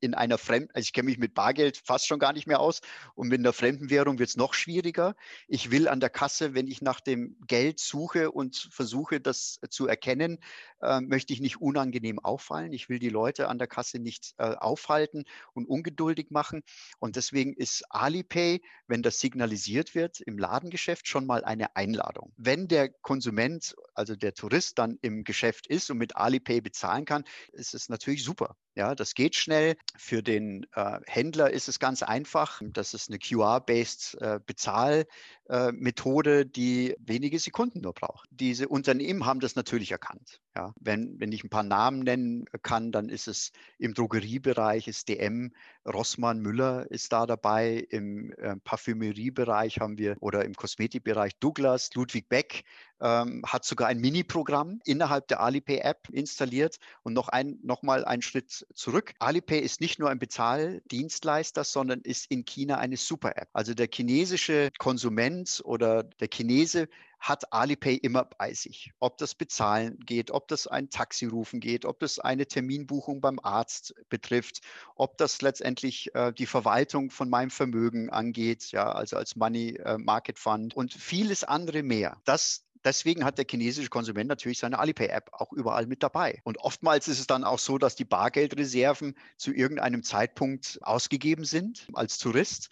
[0.00, 2.80] in einer fremden, also ich kenne mich mit Bargeld fast schon gar nicht mehr aus
[3.14, 5.14] und mit einer fremden Währung wird es noch schwieriger.
[5.48, 9.86] Ich will an der Kasse, wenn ich nach dem Geld suche und versuche, das zu
[9.86, 10.38] erkennen,
[10.80, 12.72] äh, möchte ich nicht unangenehm auffallen.
[12.72, 16.62] Ich will die Leute an der Kasse nicht äh, aufhalten und ungeduldig machen.
[16.98, 22.32] Und deswegen ist Alipay, wenn das signalisiert wird im Ladengeschäft, schon mal eine Einladung.
[22.36, 27.24] Wenn der Konsument, also der Tourist dann im Geschäft ist und mit Alipay bezahlen kann,
[27.52, 28.56] ist es natürlich super.
[28.76, 29.76] Ja, das geht schnell.
[29.96, 32.60] Für den äh, Händler ist es ganz einfach.
[32.64, 35.08] Das ist eine QR-based äh, Bezahlmethode,
[35.50, 38.28] äh, die wenige Sekunden nur braucht.
[38.30, 40.40] Diese Unternehmen haben das natürlich erkannt.
[40.56, 45.08] Ja, wenn, wenn ich ein paar Namen nennen kann, dann ist es im Drogeriebereich, ist
[45.08, 45.52] DM,
[45.86, 47.86] Rossmann, Müller ist da dabei.
[47.90, 52.64] Im äh, Parfümeriebereich haben wir oder im Kosmetikbereich Douglas, Ludwig Beck
[53.00, 56.76] ähm, hat sogar ein Mini-Programm innerhalb der Alipay-App installiert.
[57.02, 59.12] Und noch, ein, noch mal einen Schritt zurück.
[59.18, 63.48] Alipay ist nicht nur ein Bezahldienstleister, sondern ist in China eine Super-App.
[63.52, 66.88] Also der chinesische Konsument oder der Chinese
[67.20, 68.92] hat Alipay immer bei sich.
[68.98, 73.38] Ob das Bezahlen geht, ob das ein Taxi rufen geht, ob das eine Terminbuchung beim
[73.42, 74.60] Arzt betrifft,
[74.96, 79.98] ob das letztendlich äh, die Verwaltung von meinem Vermögen angeht, ja, also als Money äh,
[79.98, 82.16] Market Fund und vieles andere mehr.
[82.24, 86.40] Das Deswegen hat der chinesische Konsument natürlich seine Alipay-App auch überall mit dabei.
[86.44, 91.86] Und oftmals ist es dann auch so, dass die Bargeldreserven zu irgendeinem Zeitpunkt ausgegeben sind
[91.92, 92.70] als Tourist.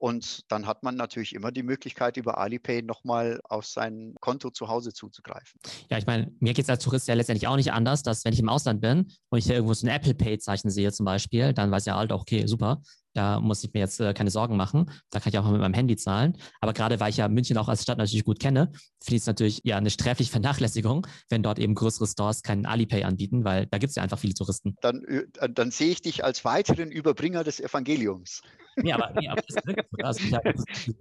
[0.00, 4.68] Und dann hat man natürlich immer die Möglichkeit, über Alipay nochmal auf sein Konto zu
[4.68, 5.60] Hause zuzugreifen.
[5.90, 8.32] Ja, ich meine, mir geht es als Tourist ja letztendlich auch nicht anders, dass wenn
[8.32, 11.52] ich im Ausland bin und ich hier irgendwo so ein Apple Pay-Zeichen sehe zum Beispiel,
[11.52, 12.80] dann weiß ja halt, okay, super,
[13.14, 14.90] da muss ich mir jetzt äh, keine Sorgen machen.
[15.10, 16.36] Da kann ich auch mal mit meinem Handy zahlen.
[16.60, 19.26] Aber gerade weil ich ja München auch als Stadt natürlich gut kenne, finde ich es
[19.26, 23.78] natürlich ja eine sträfliche Vernachlässigung, wenn dort eben größere Stores keinen Alipay anbieten, weil da
[23.78, 24.76] gibt es ja einfach viele Touristen.
[24.80, 28.42] Dann, äh, dann sehe ich dich als weiteren Überbringer des Evangeliums.
[28.76, 30.40] Nee, aber, nee, aber das ist also, ja,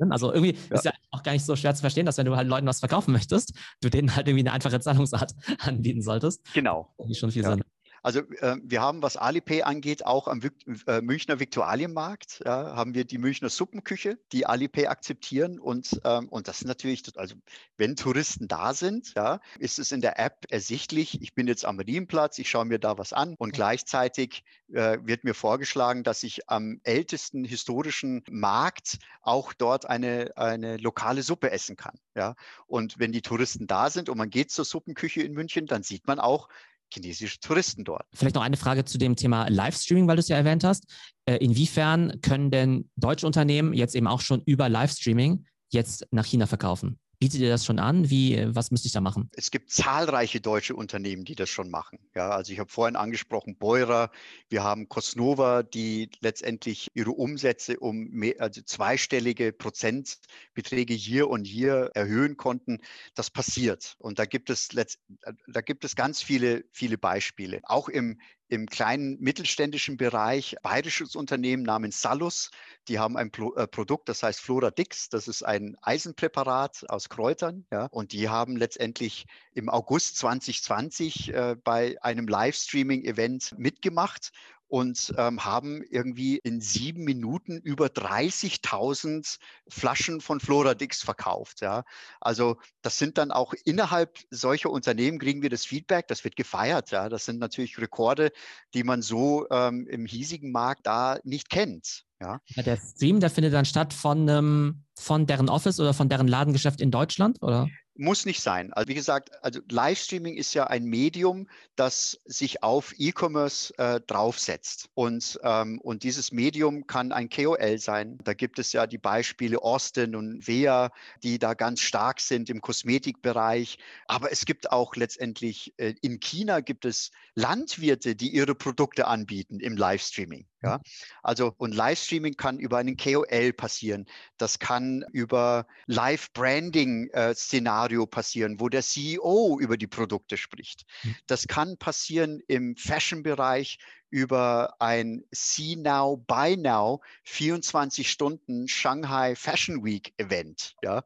[0.10, 0.76] also irgendwie ja.
[0.76, 2.80] ist ja auch gar nicht so schwer zu verstehen, dass wenn du halt Leuten was
[2.80, 6.42] verkaufen möchtest, du denen halt irgendwie eine einfache Zahlungsart anbieten solltest.
[6.54, 6.94] Genau.
[6.98, 7.52] Das schon viel ja.
[7.52, 7.64] Sinn.
[8.04, 10.42] Also äh, wir haben, was Alipay angeht, auch am
[10.88, 15.60] äh, Münchner Viktualienmarkt, ja, haben wir die Münchner Suppenküche, die Alipay akzeptieren.
[15.60, 17.36] Und, ähm, und das ist natürlich, also
[17.78, 21.78] wenn Touristen da sind, ja, ist es in der App ersichtlich, ich bin jetzt am
[21.78, 26.50] Marienplatz, ich schaue mir da was an und gleichzeitig äh, wird mir vorgeschlagen, dass ich
[26.50, 31.98] am ältesten historischen Markt auch dort eine, eine lokale Suppe essen kann.
[32.16, 32.36] Ja.
[32.68, 36.08] Und wenn die Touristen da sind und man geht zur Suppenküche in München, dann sieht
[36.08, 36.50] man auch,
[36.94, 38.06] chinesische Touristen dort.
[38.14, 40.86] Vielleicht noch eine Frage zu dem Thema Livestreaming, weil du es ja erwähnt hast.
[41.26, 46.48] Äh, inwiefern können denn deutsche Unternehmen jetzt eben auch schon über Livestreaming jetzt nach China
[46.48, 47.00] verkaufen?
[47.20, 48.10] Bietet ihr das schon an?
[48.10, 49.30] Wie, äh, was müsste ich da machen?
[49.34, 52.00] Es gibt zahlreiche deutsche Unternehmen, die das schon machen.
[52.16, 54.10] Ja, also ich habe vorhin angesprochen Beurer,
[54.48, 61.92] wir haben Cosnova, die letztendlich ihre Umsätze um mehr, also zweistellige Prozentbeträge hier und hier
[61.94, 62.80] erhöhen konnten.
[63.16, 63.96] Das passiert.
[64.00, 65.00] Und da gibt es, letzt,
[65.48, 67.60] da gibt es ganz viele, viele Beispiele.
[67.64, 72.50] Auch im, im kleinen mittelständischen Bereich bayerisches Unternehmen namens Salus.
[72.88, 75.10] Die haben ein Pro äh, Produkt, das heißt Floradix.
[75.10, 77.66] Das ist ein Eisenpräparat aus Kräutern.
[77.72, 84.32] Ja, und die haben letztendlich im August 2020 äh, bei einem Livestreaming-Event mitgemacht
[84.70, 91.62] und ähm, haben irgendwie in sieben Minuten über 30.000 Flaschen von Floradix verkauft.
[91.62, 91.84] Ja.
[92.22, 96.92] Also das sind dann auch innerhalb solcher Unternehmen kriegen wir das Feedback, das wird gefeiert.
[96.92, 97.10] Ja.
[97.10, 98.32] Das sind natürlich Rekorde,
[98.74, 102.06] die man so ähm, im hiesigen Markt da nicht kennt.
[102.22, 102.40] Ja.
[102.56, 106.80] Der Stream, der findet dann statt von, ähm, von deren Office oder von deren Ladengeschäft
[106.80, 107.70] in Deutschland, oder?
[108.02, 108.72] Muss nicht sein.
[108.72, 114.88] Also wie gesagt, also Livestreaming ist ja ein Medium, das sich auf E-Commerce äh, draufsetzt.
[114.94, 118.18] Und, ähm, und dieses Medium kann ein KOL sein.
[118.24, 120.92] Da gibt es ja die Beispiele Austin und Vea,
[121.24, 123.78] die da ganz stark sind im Kosmetikbereich.
[124.08, 129.60] Aber es gibt auch letztendlich äh, in China gibt es Landwirte, die ihre Produkte anbieten
[129.60, 130.46] im Livestreaming.
[130.62, 130.82] Ja,
[131.24, 134.06] also und Livestreaming kann über einen KOL passieren.
[134.38, 140.84] Das kann über Live-Branding-Szenario äh, passieren, wo der CEO über die Produkte spricht.
[141.02, 141.16] Hm.
[141.28, 143.78] Das kann passieren im Fashion-Bereich
[144.10, 151.04] über ein See Now, Buy Now 24 Stunden Shanghai Fashion Week Event, ja,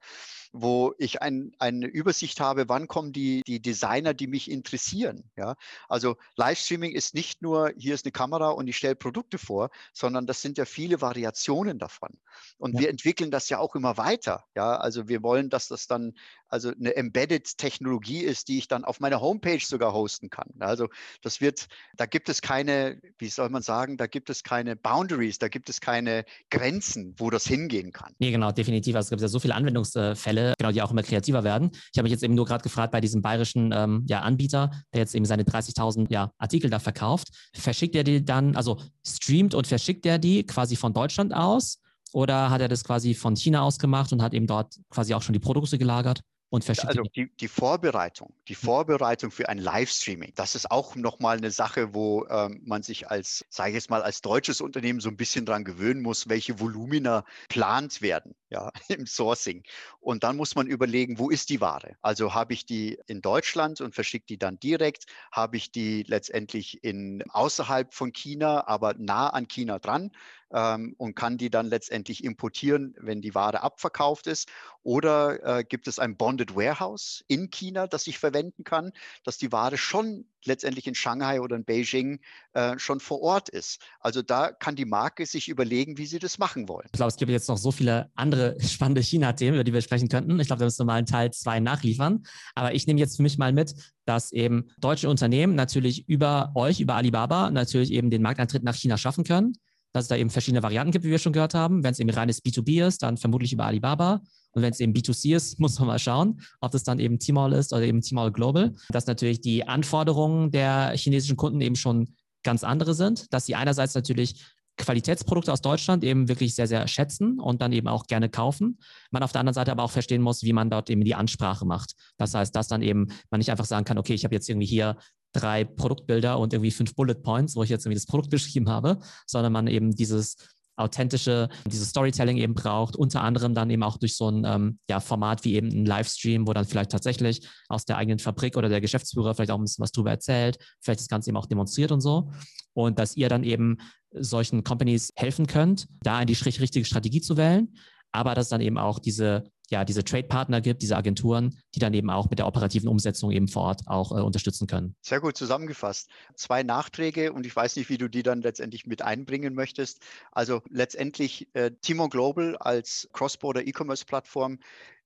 [0.54, 5.30] wo ich ein, eine Übersicht habe, wann kommen die, die Designer, die mich interessieren.
[5.36, 5.56] Ja.
[5.90, 10.28] Also Livestreaming ist nicht nur, hier ist eine Kamera und ich stelle Produkte vor, sondern
[10.28, 12.12] das sind ja viele Variationen davon.
[12.58, 12.82] Und ja.
[12.82, 14.46] wir entwickeln das ja auch immer weiter.
[14.56, 14.78] Ja.
[14.78, 16.14] Also wir wollen, dass das dann
[16.54, 20.52] also eine Embedded-Technologie ist, die ich dann auf meiner Homepage sogar hosten kann.
[20.60, 20.88] Also
[21.24, 25.40] das wird, da gibt es keine, wie soll man sagen, da gibt es keine Boundaries,
[25.40, 28.14] da gibt es keine Grenzen, wo das hingehen kann.
[28.20, 28.96] Nee, genau, definitiv.
[28.96, 31.72] Also es gibt ja so viele Anwendungsfälle, genau, die auch immer kreativer werden.
[31.74, 35.02] Ich habe mich jetzt eben nur gerade gefragt bei diesem bayerischen ähm, ja, Anbieter, der
[35.02, 37.30] jetzt eben seine 30.000 ja, Artikel da verkauft.
[37.56, 41.80] Verschickt er die dann, also streamt und verschickt er die quasi von Deutschland aus?
[42.12, 45.24] Oder hat er das quasi von China aus gemacht und hat eben dort quasi auch
[45.24, 46.22] schon die Produkte gelagert?
[46.54, 51.38] Und verschickt Also die, die Vorbereitung, die Vorbereitung für ein Livestreaming, das ist auch nochmal
[51.38, 55.10] eine Sache, wo ähm, man sich als, sage ich jetzt mal, als deutsches Unternehmen so
[55.10, 59.64] ein bisschen dran gewöhnen muss, welche Volumina plant werden ja, im Sourcing.
[60.00, 61.98] Und dann muss man überlegen, wo ist die Ware?
[62.02, 65.06] Also habe ich die in Deutschland und verschicke die dann direkt?
[65.32, 70.12] Habe ich die letztendlich in außerhalb von China, aber nah an China dran?
[70.54, 74.50] Ähm, und kann die dann letztendlich importieren, wenn die Ware abverkauft ist.
[74.84, 78.92] Oder äh, gibt es ein Bonded Warehouse in China, das ich verwenden kann,
[79.24, 82.20] dass die Ware schon letztendlich in Shanghai oder in Beijing
[82.52, 83.82] äh, schon vor Ort ist.
[84.00, 86.86] Also da kann die Marke sich überlegen, wie sie das machen wollen.
[86.88, 90.10] Ich glaube, es gibt jetzt noch so viele andere spannende China-Themen, über die wir sprechen
[90.10, 90.38] könnten.
[90.40, 92.26] Ich glaube, da müssen wir mal einen Teil zwei nachliefern.
[92.56, 93.74] Aber ich nehme jetzt für mich mal mit,
[94.06, 98.98] dass eben deutsche Unternehmen natürlich über euch, über Alibaba, natürlich eben den Markteintritt nach China
[98.98, 99.54] schaffen können
[99.94, 101.84] dass es da eben verschiedene Varianten gibt, wie wir schon gehört haben.
[101.84, 104.22] Wenn es eben reines B2B ist, dann vermutlich über Alibaba.
[104.52, 107.54] Und wenn es eben B2C ist, muss man mal schauen, ob das dann eben Tmall
[107.54, 108.74] ist oder eben Tmall Global.
[108.90, 113.96] Dass natürlich die Anforderungen der chinesischen Kunden eben schon ganz andere sind, dass sie einerseits
[113.96, 114.44] natürlich
[114.78, 118.80] Qualitätsprodukte aus Deutschland eben wirklich sehr, sehr schätzen und dann eben auch gerne kaufen.
[119.12, 121.66] Man auf der anderen Seite aber auch verstehen muss, wie man dort eben die Ansprache
[121.66, 121.94] macht.
[122.18, 124.66] Das heißt, dass dann eben man nicht einfach sagen kann, okay, ich habe jetzt irgendwie
[124.66, 124.98] hier
[125.34, 129.00] drei Produktbilder und irgendwie fünf Bullet Points, wo ich jetzt irgendwie das Produkt beschrieben habe,
[129.28, 130.38] sondern man eben dieses
[130.76, 135.00] authentische, dieses Storytelling eben braucht, unter anderem dann eben auch durch so ein ähm, ja,
[135.00, 138.82] Format wie eben ein Livestream, wo dann vielleicht tatsächlich aus der eigenen Fabrik oder der
[138.82, 142.02] Geschäftsführer vielleicht auch ein bisschen was drüber erzählt, vielleicht das Ganze eben auch demonstriert und
[142.02, 142.32] so.
[142.74, 143.78] Und dass ihr dann eben
[144.12, 147.76] solchen Companies helfen könnt, da in die richtige Strategie zu wählen,
[148.12, 152.10] aber dass dann eben auch diese ja, diese Trade-Partner gibt, diese Agenturen, die dann eben
[152.10, 154.96] auch mit der operativen Umsetzung eben vor Ort auch äh, unterstützen können.
[155.02, 156.10] Sehr gut zusammengefasst.
[156.36, 160.02] Zwei Nachträge und ich weiß nicht, wie du die dann letztendlich mit einbringen möchtest.
[160.32, 164.60] Also letztendlich äh, Timo Global als Cross-Border E-Commerce-Plattform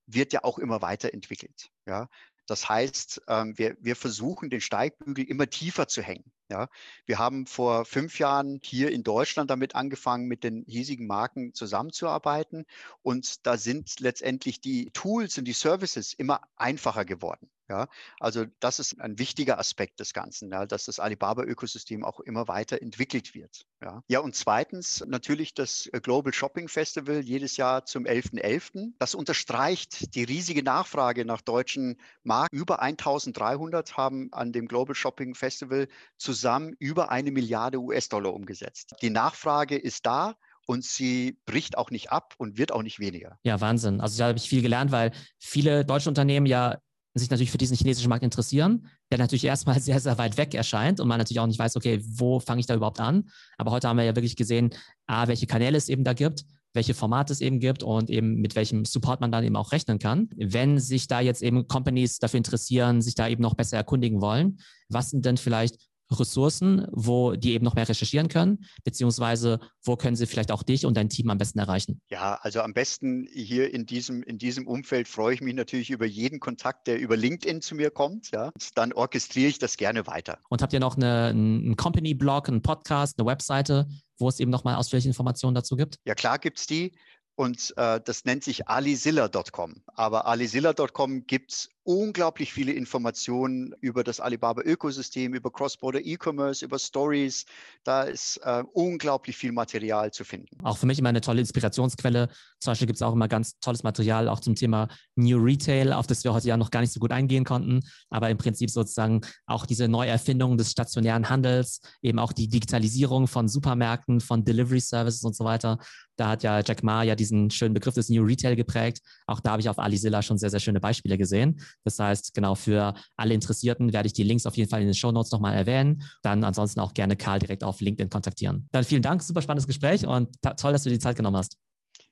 [0.07, 1.69] wird ja auch immer weiterentwickelt.
[1.85, 2.09] Ja?
[2.47, 6.31] Das heißt, ähm, wir, wir versuchen, den Steigbügel immer tiefer zu hängen.
[6.49, 6.69] Ja,
[7.05, 12.65] wir haben vor fünf Jahren hier in Deutschland damit angefangen, mit den hiesigen Marken zusammenzuarbeiten.
[13.01, 17.49] Und da sind letztendlich die Tools und die Services immer einfacher geworden.
[17.69, 17.89] Ja,
[18.21, 22.81] also das ist ein wichtiger Aspekt des Ganzen, ja, dass das Alibaba-Ökosystem auch immer weiter
[22.81, 23.65] entwickelt wird.
[23.83, 24.03] Ja.
[24.07, 28.41] ja, und zweitens natürlich das Global Shopping Festival jedes Jahr zum 11.11.
[28.41, 28.93] .11.
[28.99, 32.55] Das unterstreicht die riesige Nachfrage nach deutschen Marken.
[32.55, 35.89] Über 1300 haben an dem Global Shopping Festival
[36.37, 38.93] zusammen über eine Milliarde US-Dollar umgesetzt.
[39.01, 40.35] Die Nachfrage ist da
[40.67, 43.39] und sie bricht auch nicht ab und wird auch nicht weniger.
[43.43, 44.01] Ja, Wahnsinn.
[44.01, 46.77] Also da habe ich viel gelernt, weil viele deutsche Unternehmen ja
[47.15, 50.99] sich natürlich für diesen chinesischen Markt interessieren, der natürlich erstmal sehr, sehr weit weg erscheint
[50.99, 53.29] und man natürlich auch nicht weiß, okay, wo fange ich da überhaupt an?
[53.57, 54.69] Aber heute haben wir ja wirklich gesehen,
[55.07, 58.55] A, welche Kanäle es eben da gibt, welche Formate es eben gibt und eben mit
[58.55, 60.29] welchem Support man dann eben auch rechnen kann.
[60.35, 64.59] Wenn sich da jetzt eben Companies dafür interessieren, sich da eben noch besser erkundigen wollen,
[64.89, 70.15] was sind denn vielleicht Ressourcen, wo die eben noch mehr recherchieren können, beziehungsweise wo können
[70.15, 72.01] sie vielleicht auch dich und dein Team am besten erreichen?
[72.09, 76.05] Ja, also am besten hier in diesem, in diesem Umfeld freue ich mich natürlich über
[76.05, 78.31] jeden Kontakt, der über LinkedIn zu mir kommt.
[78.31, 78.45] Ja.
[78.47, 80.39] Und dann orchestriere ich das gerne weiter.
[80.49, 83.87] Und habt ihr noch eine, einen Company-Blog, einen Podcast, eine Webseite,
[84.17, 85.99] wo es eben nochmal ausführliche Informationen dazu gibt?
[86.05, 86.93] Ja, klar gibt es die.
[87.35, 89.83] Und äh, das nennt sich alizilla.com.
[89.93, 97.45] Aber alizilla.com gibt es unglaublich viele Informationen über das Alibaba-Ökosystem, über Cross-Border E-Commerce, über Stories.
[97.85, 100.57] Da ist äh, unglaublich viel Material zu finden.
[100.63, 102.27] Auch für mich immer eine tolle Inspirationsquelle.
[102.59, 106.07] Zum Beispiel gibt es auch immer ganz tolles Material auch zum Thema New Retail, auf
[106.07, 107.79] das wir heute ja noch gar nicht so gut eingehen konnten.
[108.09, 113.47] Aber im Prinzip sozusagen auch diese Neuerfindung des stationären Handels, eben auch die Digitalisierung von
[113.47, 115.79] Supermärkten, von Delivery Services und so weiter.
[116.17, 119.01] Da hat ja Jack Ma ja diesen schönen Begriff des New Retail geprägt.
[119.27, 121.61] Auch da habe ich auf Alizilla schon sehr, sehr schöne Beispiele gesehen.
[121.83, 124.93] Das heißt, genau für alle Interessierten werde ich die Links auf jeden Fall in den
[124.95, 126.03] Show Notes nochmal erwähnen.
[126.21, 128.67] Dann ansonsten auch gerne Karl direkt auf LinkedIn kontaktieren.
[128.71, 131.57] Dann vielen Dank, super spannendes Gespräch und toll, dass du dir die Zeit genommen hast.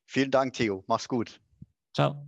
[0.06, 0.84] Vielen Dank, Theo.
[0.88, 1.40] Mach's gut.
[1.94, 2.26] Ciao.